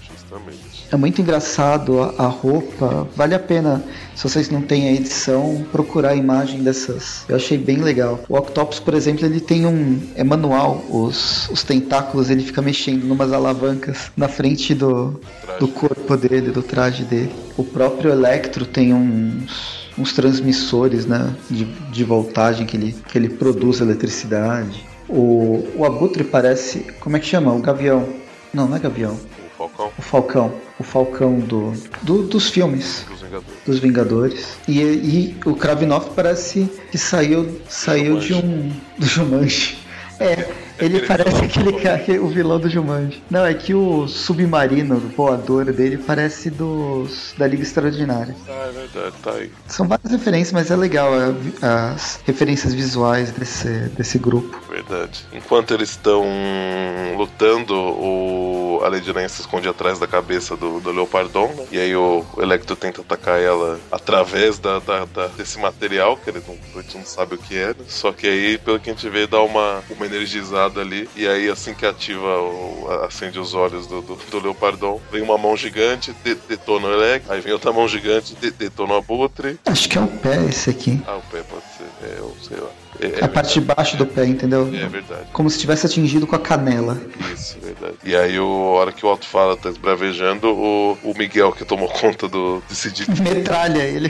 [0.91, 3.07] É muito engraçado a, a, roupa.
[3.15, 3.85] Vale a pena,
[4.17, 7.25] se vocês não têm a edição, procurar a imagem dessas.
[7.29, 8.21] Eu achei bem legal.
[8.27, 10.01] O Octopus, por exemplo, ele tem um.
[10.15, 10.83] É manual.
[10.89, 15.21] Os, os tentáculos ele fica mexendo numas alavancas na frente do,
[15.61, 17.35] do corpo dele, do traje dele.
[17.57, 23.29] O próprio Electro tem uns uns transmissores né, de, de voltagem que ele, que ele
[23.29, 24.87] produz eletricidade.
[25.09, 26.87] O, o Abutre parece.
[27.01, 27.53] Como é que chama?
[27.53, 28.09] O Gavião.
[28.55, 29.19] Não, não é Gavião.
[29.59, 29.93] Falcão.
[29.99, 30.55] O Falcão.
[30.79, 33.05] O Falcão do, do dos filmes.
[33.09, 33.65] Dos Vingadores.
[33.67, 34.59] Dos Vingadores.
[34.69, 38.73] E, e o Kravinoff parece que saiu, saiu de um.
[38.97, 39.79] do Jumanji.
[40.21, 40.49] É,
[40.79, 43.23] ele parece aquele cara, o vilão do Jumanji.
[43.31, 48.35] Não, é que o submarino voador dele parece dos da Liga Extraordinária.
[48.49, 49.51] Ah, é verdade, tá aí.
[49.67, 54.61] São várias referências, mas é legal é, as referências visuais desse, desse grupo.
[54.69, 55.27] Verdade.
[55.33, 56.25] Enquanto eles estão
[57.17, 58.49] lutando, o
[58.85, 61.67] a se esconde atrás da cabeça do, do Leopardon, né?
[61.73, 66.43] E aí o Electro tenta atacar ela através da, da, da desse material, que ele
[66.47, 67.85] não, a gente não sabe o que é, né?
[67.89, 71.09] Só que aí, pelo que a gente vê, dá uma, uma energizada ali.
[71.17, 75.39] E aí, assim que ativa, o, acende os olhos do, do, do Leopardon, vem uma
[75.39, 77.33] mão gigante, de, detona o Electro.
[77.33, 79.59] Aí vem outra mão gigante, de, detona o Abutre.
[79.67, 81.01] Acho que é o pé esse aqui.
[81.07, 82.07] Ah, o pé pode ser.
[82.07, 82.69] É, eu sei lá.
[83.01, 84.69] É, é a parte de baixo do pé, entendeu?
[84.75, 85.27] É verdade.
[85.33, 87.01] Como se tivesse atingido com a canela.
[87.33, 87.97] Isso, verdade.
[88.05, 91.65] E aí, o, a hora que o Otto fala, tá esbravejando, o, o Miguel, que
[91.65, 93.07] tomou conta do decidir.
[93.21, 94.09] Metralha ele.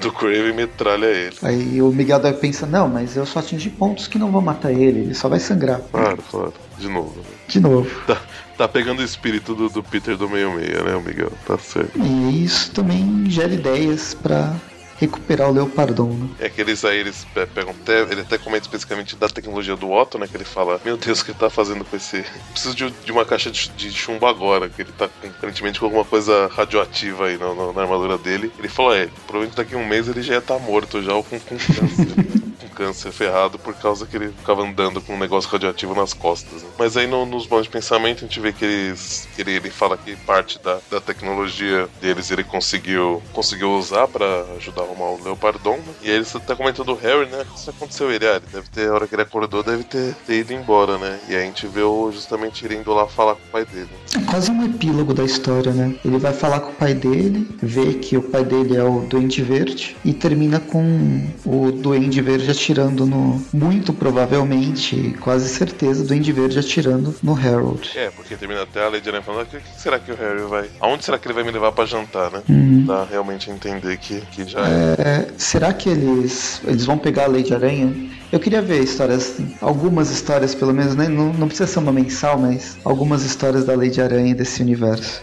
[0.00, 1.36] Do Craven metralha ele.
[1.42, 4.72] Aí o Miguel deve pensar, não, mas eu só atingi pontos que não vão matar
[4.72, 5.80] ele, ele só vai sangrar.
[5.90, 6.54] Claro, claro.
[6.78, 7.16] De novo.
[7.16, 7.26] Né?
[7.48, 7.90] De novo.
[8.06, 8.20] Tá,
[8.56, 11.32] tá pegando o espírito do, do Peter do meio-meia, né, Miguel?
[11.46, 11.98] Tá certo.
[11.98, 14.54] E isso também gera ideias para
[14.98, 16.28] recuperar o Leopardon, né?
[16.38, 20.18] É que eles aí eles pegam até, ele até comenta especificamente da tecnologia do Otto,
[20.18, 20.26] né?
[20.26, 22.24] Que ele fala, meu Deus, o que ele tá fazendo com esse.
[22.52, 26.04] Preciso de, de uma caixa de, de, chumbo agora, que ele tá aparentemente com alguma
[26.04, 28.50] coisa radioativa aí na, na, na armadura dele.
[28.58, 31.14] Ele falou, é, provavelmente daqui a um mês ele já ia estar tá morto já
[31.14, 32.46] ou com, com câncer.
[32.60, 36.62] com câncer ferrado por causa que ele ficava andando com um negócio radioativo nas costas.
[36.62, 36.68] Né?
[36.78, 39.70] Mas aí no, nos bons de pensamento a gente vê que, eles, que ele, ele
[39.70, 45.22] fala que parte da, da tecnologia deles ele conseguiu, conseguiu usar para ajudar arrumar o
[45.22, 45.76] Leopardon.
[45.76, 45.94] Né?
[46.02, 47.44] E aí ele tá comentando o Harry, né?
[47.50, 48.26] O que aconteceu ele?
[48.26, 51.18] Ah, ele deve ter, a hora que ele acordou, deve ter, ter ido embora, né?
[51.28, 53.88] E aí a gente vê o, justamente ele indo lá falar com o pai dele.
[54.16, 55.94] É quase um epílogo da história, né?
[56.04, 59.42] Ele vai falar com o pai dele, vê que o pai dele é o Duende
[59.42, 63.44] Verde e termina com o Duende Verde atirando no.
[63.52, 67.90] Muito provavelmente, quase certeza, o Duende Verde atirando no Harold.
[67.96, 70.70] É, porque termina até a Lady Aranha falando: o que será que o Harry vai.
[70.80, 72.42] Aonde será que ele vai me levar para jantar, né?
[72.48, 72.84] Uhum.
[72.86, 77.24] Dá realmente a entender que, que já é é, será que eles, eles vão pegar
[77.24, 77.94] a Lei de Aranha?
[78.30, 81.08] Eu queria ver histórias, algumas histórias pelo menos, né?
[81.08, 85.22] Não, não precisa ser uma mensal, mas algumas histórias da Lei de Aranha desse universo.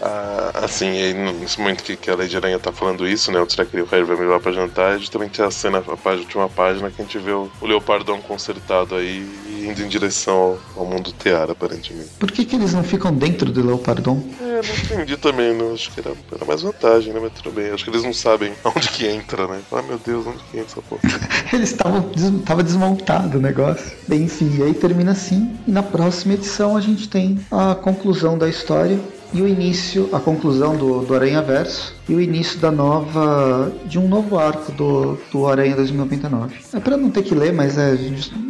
[0.00, 3.40] Ah, assim, nesse momento que, que a Lady Aranha tá falando isso, né?
[3.40, 4.98] O será que o Harry vai me levar pra jantar?
[5.00, 8.20] Tem a cena, a, página, a última página, que a gente vê o, o Leopardão
[8.20, 9.26] consertado aí
[9.66, 12.10] indo em direção ao, mundo Teara, aparentemente.
[12.18, 14.22] Por que, que eles não ficam dentro do Leopardon?
[14.40, 15.74] É, não entendi também, não.
[15.74, 17.20] Acho que era, era mais vantagem, né?
[17.22, 17.70] Mas tudo bem.
[17.70, 19.60] Acho que eles não sabem onde que entra, né?
[19.72, 21.02] Ah, meu Deus, onde que entra essa porra?
[21.52, 22.10] eles estavam
[22.44, 23.92] tava desmontado o negócio.
[24.06, 25.56] Bem, enfim, e aí termina assim.
[25.66, 28.98] E na próxima edição a gente tem a conclusão da história
[29.32, 33.98] e o início, a conclusão do, do Aranha Verso e o início da nova de
[33.98, 36.56] um novo arco do, do Aranha 2099.
[36.74, 37.96] É para não ter que ler, mas é,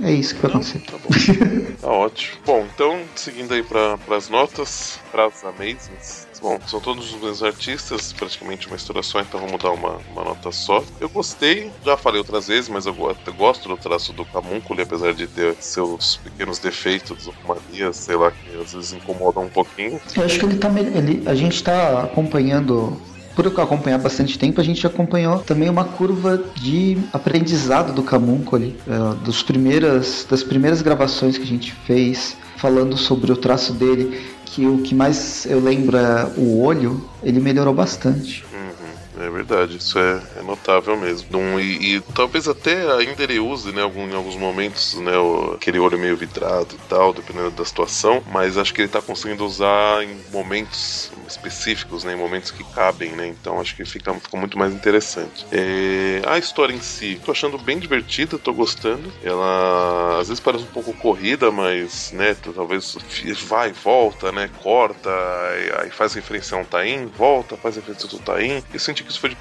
[0.03, 0.81] é isso que vai acontecer.
[0.81, 1.09] Tá bom.
[1.81, 2.37] tá ótimo.
[2.45, 6.26] Bom, então seguindo aí para as notas, para as Amazings.
[6.41, 10.25] Bom, são todos os mesmos artistas, praticamente uma história só, então vamos dar uma, uma
[10.25, 10.83] nota só.
[11.01, 15.27] Eu gostei, já falei outras vezes, mas eu gosto do traço do Camúnculo, apesar de
[15.27, 20.01] ter seus pequenos defeitos, manias, sei lá, que às vezes incomodam um pouquinho.
[20.15, 20.71] Eu acho que ele tá.
[20.77, 22.97] Ele, a gente tá acompanhando
[23.37, 29.25] por acompanhar bastante tempo, a gente acompanhou também uma curva de aprendizado do Camuncoli, é,
[29.25, 34.67] dos primeiras, das primeiras gravações que a gente fez falando sobre o traço dele, que
[34.67, 38.45] o que mais eu lembro é o olho, ele melhorou bastante.
[39.19, 41.39] É verdade, isso é, é notável mesmo.
[41.39, 45.55] Um, e, e, talvez até ainda ele use, né, algum, em alguns momentos, né, o,
[45.55, 49.45] aquele olho meio vidrado e tal, dependendo da situação, mas acho que ele tá conseguindo
[49.45, 54.37] usar em momentos específicos, né, em momentos que cabem, né, então acho que fica, fica
[54.37, 55.47] muito mais interessante.
[55.51, 59.13] É, a história em si, tô achando bem divertida, tô gostando.
[59.23, 62.97] Ela às vezes parece um pouco corrida, mas, né, talvez
[63.47, 65.11] vai, volta, né, corta,
[65.81, 68.63] aí faz referência a um Tain, volta, faz referência a um Tain.
[68.73, 69.31] Eu senti que isso foi.
[69.31, 69.37] De,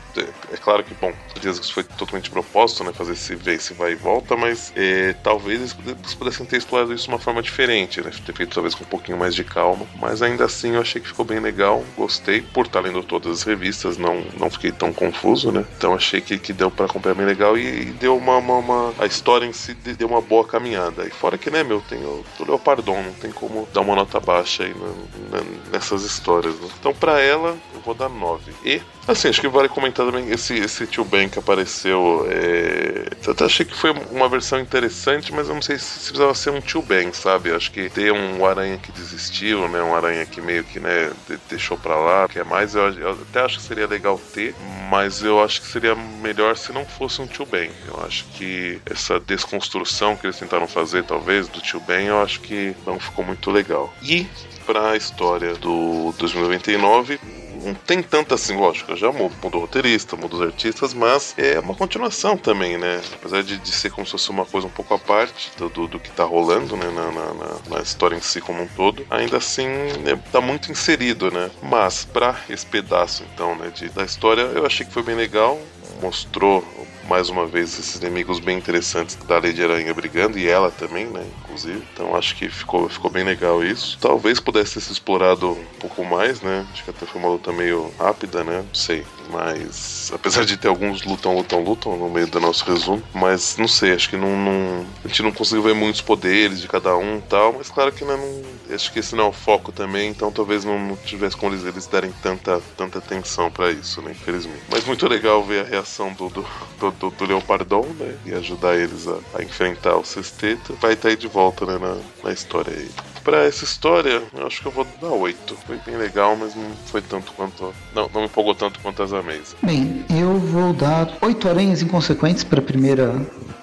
[0.52, 2.94] é claro que, bom, certeza que isso foi totalmente propósito, né?
[2.94, 7.10] Fazer esse se vai e volta, mas é, talvez eles pudessem ter explorado isso de
[7.10, 8.12] uma forma diferente, né?
[8.26, 9.86] Ter feito talvez com um pouquinho mais de calma.
[10.00, 12.42] Mas ainda assim eu achei que ficou bem legal, gostei.
[12.42, 15.66] Por estar lendo todas as revistas, não, não fiquei tão confuso, né?
[15.78, 18.94] Então achei que, que deu para acompanhar bem legal e, e deu uma, uma, uma,
[19.00, 21.06] A história em si deu uma boa caminhada.
[21.06, 24.20] E fora que, né, meu, tem o, o Leopardon, não tem como dar uma nota
[24.20, 26.56] baixa aí na, na, nessas histórias.
[26.56, 26.68] Né?
[26.80, 28.52] Então, para ela, eu vou dar 9.
[28.64, 32.28] E, assim, acho que vale comentar também esse, esse tio Ben que apareceu.
[32.30, 33.06] É...
[33.26, 36.52] Eu até achei que foi uma versão interessante, mas eu não sei se precisava ser
[36.52, 37.52] um tio Ben, sabe?
[37.52, 39.82] Acho que ter um aranha que desistiu, né?
[39.82, 41.12] Um aranha que meio que, né,
[41.50, 44.56] deixou pra lá, que é mais, eu, eu até acho que seria legal ter,
[44.90, 47.72] mas eu acho que seria melhor se não fosse um tio Ben.
[47.88, 52.40] Eu acho que essa desconstrução que eles tentaram fazer, talvez, do tio Ben, eu acho
[52.42, 53.94] que não ficou muito legal.
[54.02, 54.28] E
[54.66, 57.20] para a história do 2099,
[57.66, 61.76] não tem tanta assim, lógico, já mudou o roteirista, mudou os artistas, mas é uma
[61.76, 63.02] continuação também, né?
[63.14, 65.88] Apesar de, de ser como se fosse uma coisa um pouco à parte do, do,
[65.88, 66.86] do que tá rolando, né?
[66.86, 69.68] Na, na, na, história em si como um todo, ainda assim
[70.06, 71.50] é, tá muito inserido, né?
[71.62, 75.60] Mas para esse pedaço então, né, de, da história, eu achei que foi bem legal,
[76.02, 76.64] mostrou
[77.08, 81.26] mais uma vez esses inimigos bem interessantes da Lady Aranha brigando, e ela também, né?
[81.44, 81.82] Inclusive.
[81.94, 83.98] Então acho que ficou, ficou bem legal isso.
[84.00, 86.68] Talvez pudesse ter se explorado um pouco mais, né?
[86.72, 88.64] Acho que até foi uma luta meio rápida, né?
[88.68, 89.06] Não sei.
[89.30, 93.68] Mas apesar de ter alguns lutam, lutam, lutam no meio do nosso resumo, mas não
[93.68, 97.18] sei, acho que não, não a gente não conseguiu ver muitos poderes de cada um
[97.18, 100.10] e tal, mas claro que né, não, acho que esse não é o foco também,
[100.10, 104.12] então talvez não, não tivesse como eles, eles darem tanta, tanta atenção para isso, né,
[104.12, 104.62] infelizmente.
[104.70, 106.46] Mas muito legal ver a reação do, do,
[106.80, 110.78] do, do, do Leopardon, né, e ajudar eles a, a enfrentar o Sexteto.
[110.82, 112.90] Vai estar tá aí de volta, né, na, na história aí
[113.26, 115.58] para essa história, eu acho que eu vou dar 8.
[115.66, 117.74] Foi bem legal, mas não foi tanto quanto.
[117.94, 119.56] Não, não me empolgou tanto quanto as Amazing.
[119.64, 123.16] Bem, eu vou dar 8 aranhas inconsequentes para a primeira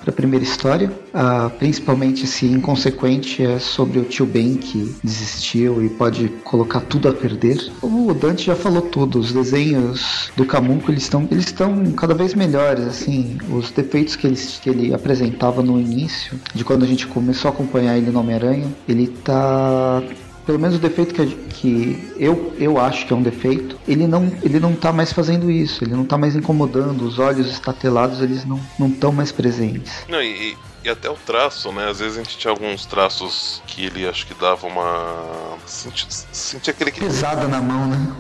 [0.02, 0.90] para a primeira história.
[1.14, 7.08] Ah, principalmente esse inconsequente é sobre o tio Ben que desistiu e pode colocar tudo
[7.08, 7.70] a perder.
[7.80, 9.20] O Dante já falou tudo.
[9.20, 12.84] Os desenhos do Camunco eles estão eles estão cada vez melhores.
[12.84, 17.48] Assim, os defeitos que ele, que ele apresentava no início, de quando a gente começou
[17.48, 18.51] a acompanhar ele no Homem-Aranha,
[18.88, 20.03] ele tá
[20.46, 24.30] pelo menos o defeito que, que eu, eu acho que é um defeito, ele não
[24.42, 28.44] ele não tá mais fazendo isso, ele não tá mais incomodando, os olhos estatelados eles
[28.44, 30.05] não estão mais presentes.
[30.09, 31.89] Não, e, e até o traço, né?
[31.89, 35.57] Às vezes a gente tinha alguns traços que ele acho que dava uma.
[35.66, 36.91] Sentia, sentia aquele.
[36.91, 38.16] Pesada na mão, né?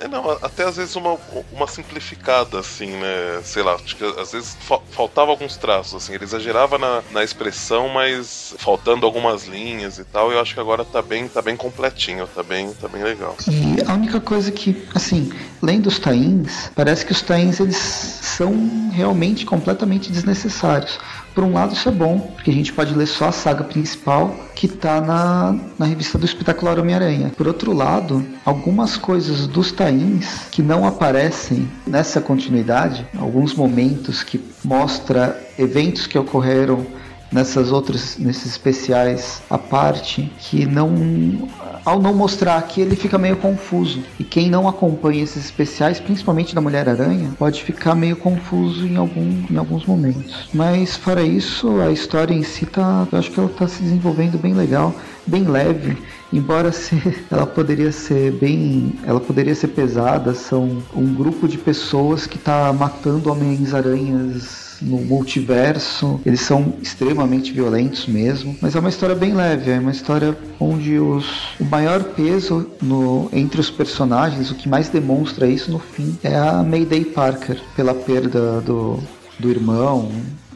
[0.00, 1.16] É, não, até às vezes uma,
[1.52, 3.40] uma simplificada, assim, né?
[3.44, 6.14] Sei lá, acho que às vezes fa faltava alguns traços, assim.
[6.14, 10.32] Ele exagerava na, na expressão, mas faltando algumas linhas e tal.
[10.32, 13.36] Eu acho que agora tá bem, tá bem completinho, tá bem, tá bem legal.
[13.48, 15.32] E a única coisa que, assim,
[15.62, 20.98] lendo os tains, parece que os tains eles são realmente completamente desnecessários.
[21.34, 24.34] Por um lado, isso é bom, porque a gente pode ler só a saga principal
[24.54, 27.32] que está na, na revista do Espetacular Homem-Aranha.
[27.36, 34.40] Por outro lado, algumas coisas dos tains que não aparecem nessa continuidade, alguns momentos que
[34.64, 36.84] mostra eventos que ocorreram
[37.32, 41.48] nessas outras, nesses especiais à parte, que não
[41.84, 44.02] ao não mostrar aqui, ele fica meio confuso.
[44.18, 49.44] E quem não acompanha esses especiais, principalmente da Mulher-Aranha, pode ficar meio confuso em, algum,
[49.50, 50.48] em alguns momentos.
[50.52, 53.06] Mas fora isso, a história em si tá.
[53.10, 54.94] Eu acho que ela tá se desenvolvendo bem legal,
[55.26, 55.96] bem leve.
[56.32, 62.26] Embora ser, ela poderia ser bem, ela poderia ser pesada, são um grupo de pessoas
[62.26, 66.20] que está matando homens-aranhas no multiverso.
[66.24, 70.98] Eles são extremamente violentos mesmo, mas é uma história bem leve, é uma história onde
[70.98, 71.26] os,
[71.58, 76.36] o maior peso no, entre os personagens, o que mais demonstra isso no fim, é
[76.36, 78.98] a Mayday Parker, pela perda do,
[79.38, 80.10] do irmão,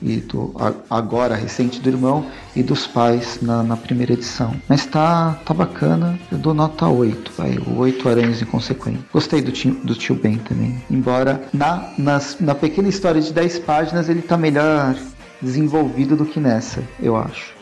[0.04, 0.54] e do
[0.90, 4.54] agora recente do irmão e dos pais na, na primeira edição.
[4.68, 9.02] Mas tá, tá bacana, eu dou nota 8, vai, o 8 aranhas inconsequentes.
[9.12, 10.80] Gostei do tio, do tio Ben também.
[10.90, 14.94] Embora na, nas, na pequena história de 10 páginas ele tá melhor
[15.40, 17.53] desenvolvido do que nessa, eu acho.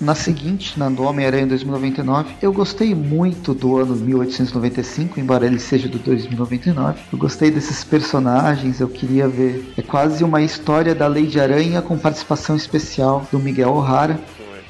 [0.00, 5.88] Na seguinte, na do Homem-Aranha 2099, eu gostei muito do ano 1895, embora ele seja
[5.88, 7.00] do 2099.
[7.12, 9.72] Eu gostei desses personagens, eu queria ver.
[9.76, 14.20] É quase uma história da Lei Aranha com participação especial do Miguel O'Hara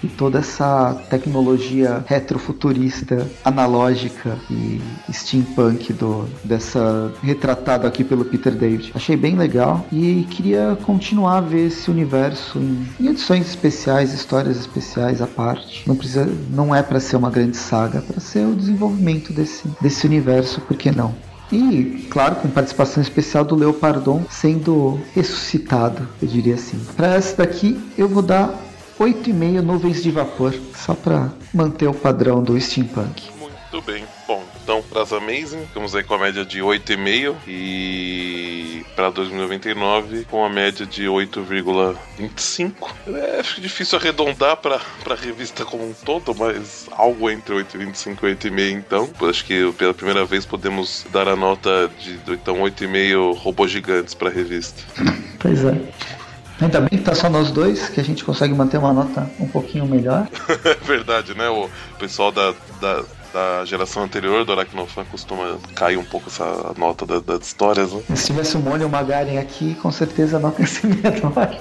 [0.02, 4.80] e toda essa tecnologia retrofuturista, analógica e
[5.12, 8.92] steampunk do, dessa retratado aqui pelo Peter David.
[8.94, 14.58] Achei bem legal e queria continuar a ver esse universo em, em edições especiais, histórias
[14.58, 15.82] especiais à parte.
[15.86, 20.06] Não precisa, não é para ser uma grande saga, para ser o desenvolvimento desse desse
[20.06, 21.14] universo, por que não?
[21.50, 26.78] E, claro, com participação especial do Leopardon sendo ressuscitado, eu diria assim.
[26.94, 28.54] Para essa daqui, eu vou dar
[28.98, 33.30] 8,5 nuvens de vapor, só para manter o padrão do steampunk.
[33.38, 34.04] Muito bem.
[34.26, 40.24] Bom, então para as Amazing, ficamos aí com a média de 8,5 e para 2099
[40.24, 42.72] com a média de 8,25.
[43.08, 48.70] É difícil arredondar para a revista como um todo, mas algo entre 8,25 e 8,5
[48.72, 49.08] então.
[49.28, 54.28] Acho que pela primeira vez podemos dar a nota de então 8,5 robôs gigantes para
[54.28, 54.82] a revista.
[55.38, 55.78] Pois é.
[56.60, 59.46] Ainda bem que tá só nós dois, que a gente consegue manter uma nota um
[59.46, 60.26] pouquinho melhor.
[60.64, 61.48] é verdade, né?
[61.48, 67.06] O pessoal da, da da geração anterior do Aracnofan costuma cair um pouco essa nota
[67.06, 68.02] da, das histórias, né?
[68.14, 71.58] Se tivesse o Mônio e o Magaren aqui, com certeza a nota ia ser menor.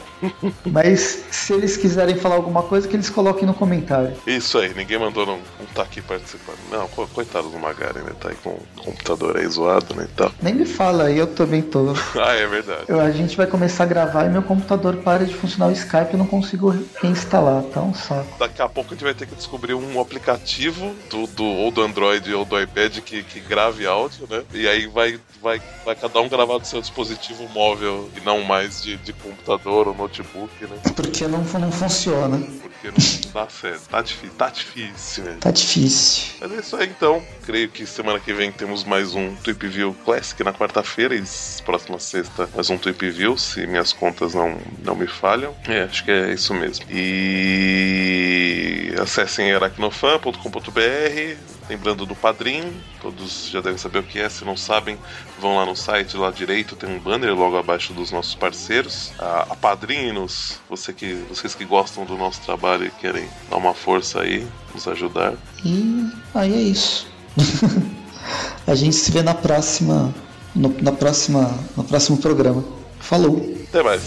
[0.65, 4.15] Mas se eles quiserem falar alguma coisa, que eles coloquem no comentário.
[4.25, 6.57] Isso aí, ninguém mandou não, não tá aqui participando.
[6.71, 8.11] Não, coitado do Magaren, né?
[8.19, 10.07] Tá aí com o computador aí zoado, né?
[10.11, 10.31] Então.
[10.41, 11.93] Nem me fala, eu também tô.
[12.19, 12.85] ah, é verdade.
[12.87, 16.13] Eu, a gente vai começar a gravar e meu computador para de funcionar o Skype
[16.13, 18.37] eu não consigo reinstalar, tá um saco.
[18.39, 21.81] Daqui a pouco a gente vai ter que descobrir um aplicativo do, do ou do
[21.81, 24.43] Android ou do iPad que, que grave áudio, né?
[24.53, 28.83] E aí vai, vai, vai cada um gravar do seu dispositivo móvel e não mais
[28.83, 30.77] de, de computador ou notebook, né?
[30.95, 32.37] Porque não, não funciona.
[32.61, 33.89] Porque não dá certo.
[33.89, 35.37] Tá difícil, tá difícil, né?
[35.39, 36.35] Tá difícil.
[36.39, 37.23] Mas é isso aí então.
[37.45, 41.23] Creio que semana que vem temos mais um Tweep View Classic na quarta-feira e
[41.65, 45.55] próxima sexta mais um Tweep View, se minhas contas não, não me falham.
[45.67, 46.85] É, acho que é isso mesmo.
[46.89, 54.55] E acessem aracnofan.com.br Lembrando do Padrim, todos já devem saber o que é, se não
[54.55, 54.97] sabem,
[55.39, 59.11] vão lá no site, lá direito tem um banner logo abaixo dos nossos parceiros.
[59.19, 63.73] A, a Padrinos, você que, vocês que gostam do nosso trabalho e querem dar uma
[63.73, 65.33] força aí, nos ajudar.
[65.65, 67.07] E aí é isso.
[68.65, 70.13] a gente se vê na próxima,
[70.55, 72.63] no, na próxima, no próximo programa.
[72.99, 73.55] Falou.
[73.67, 74.03] Até mais.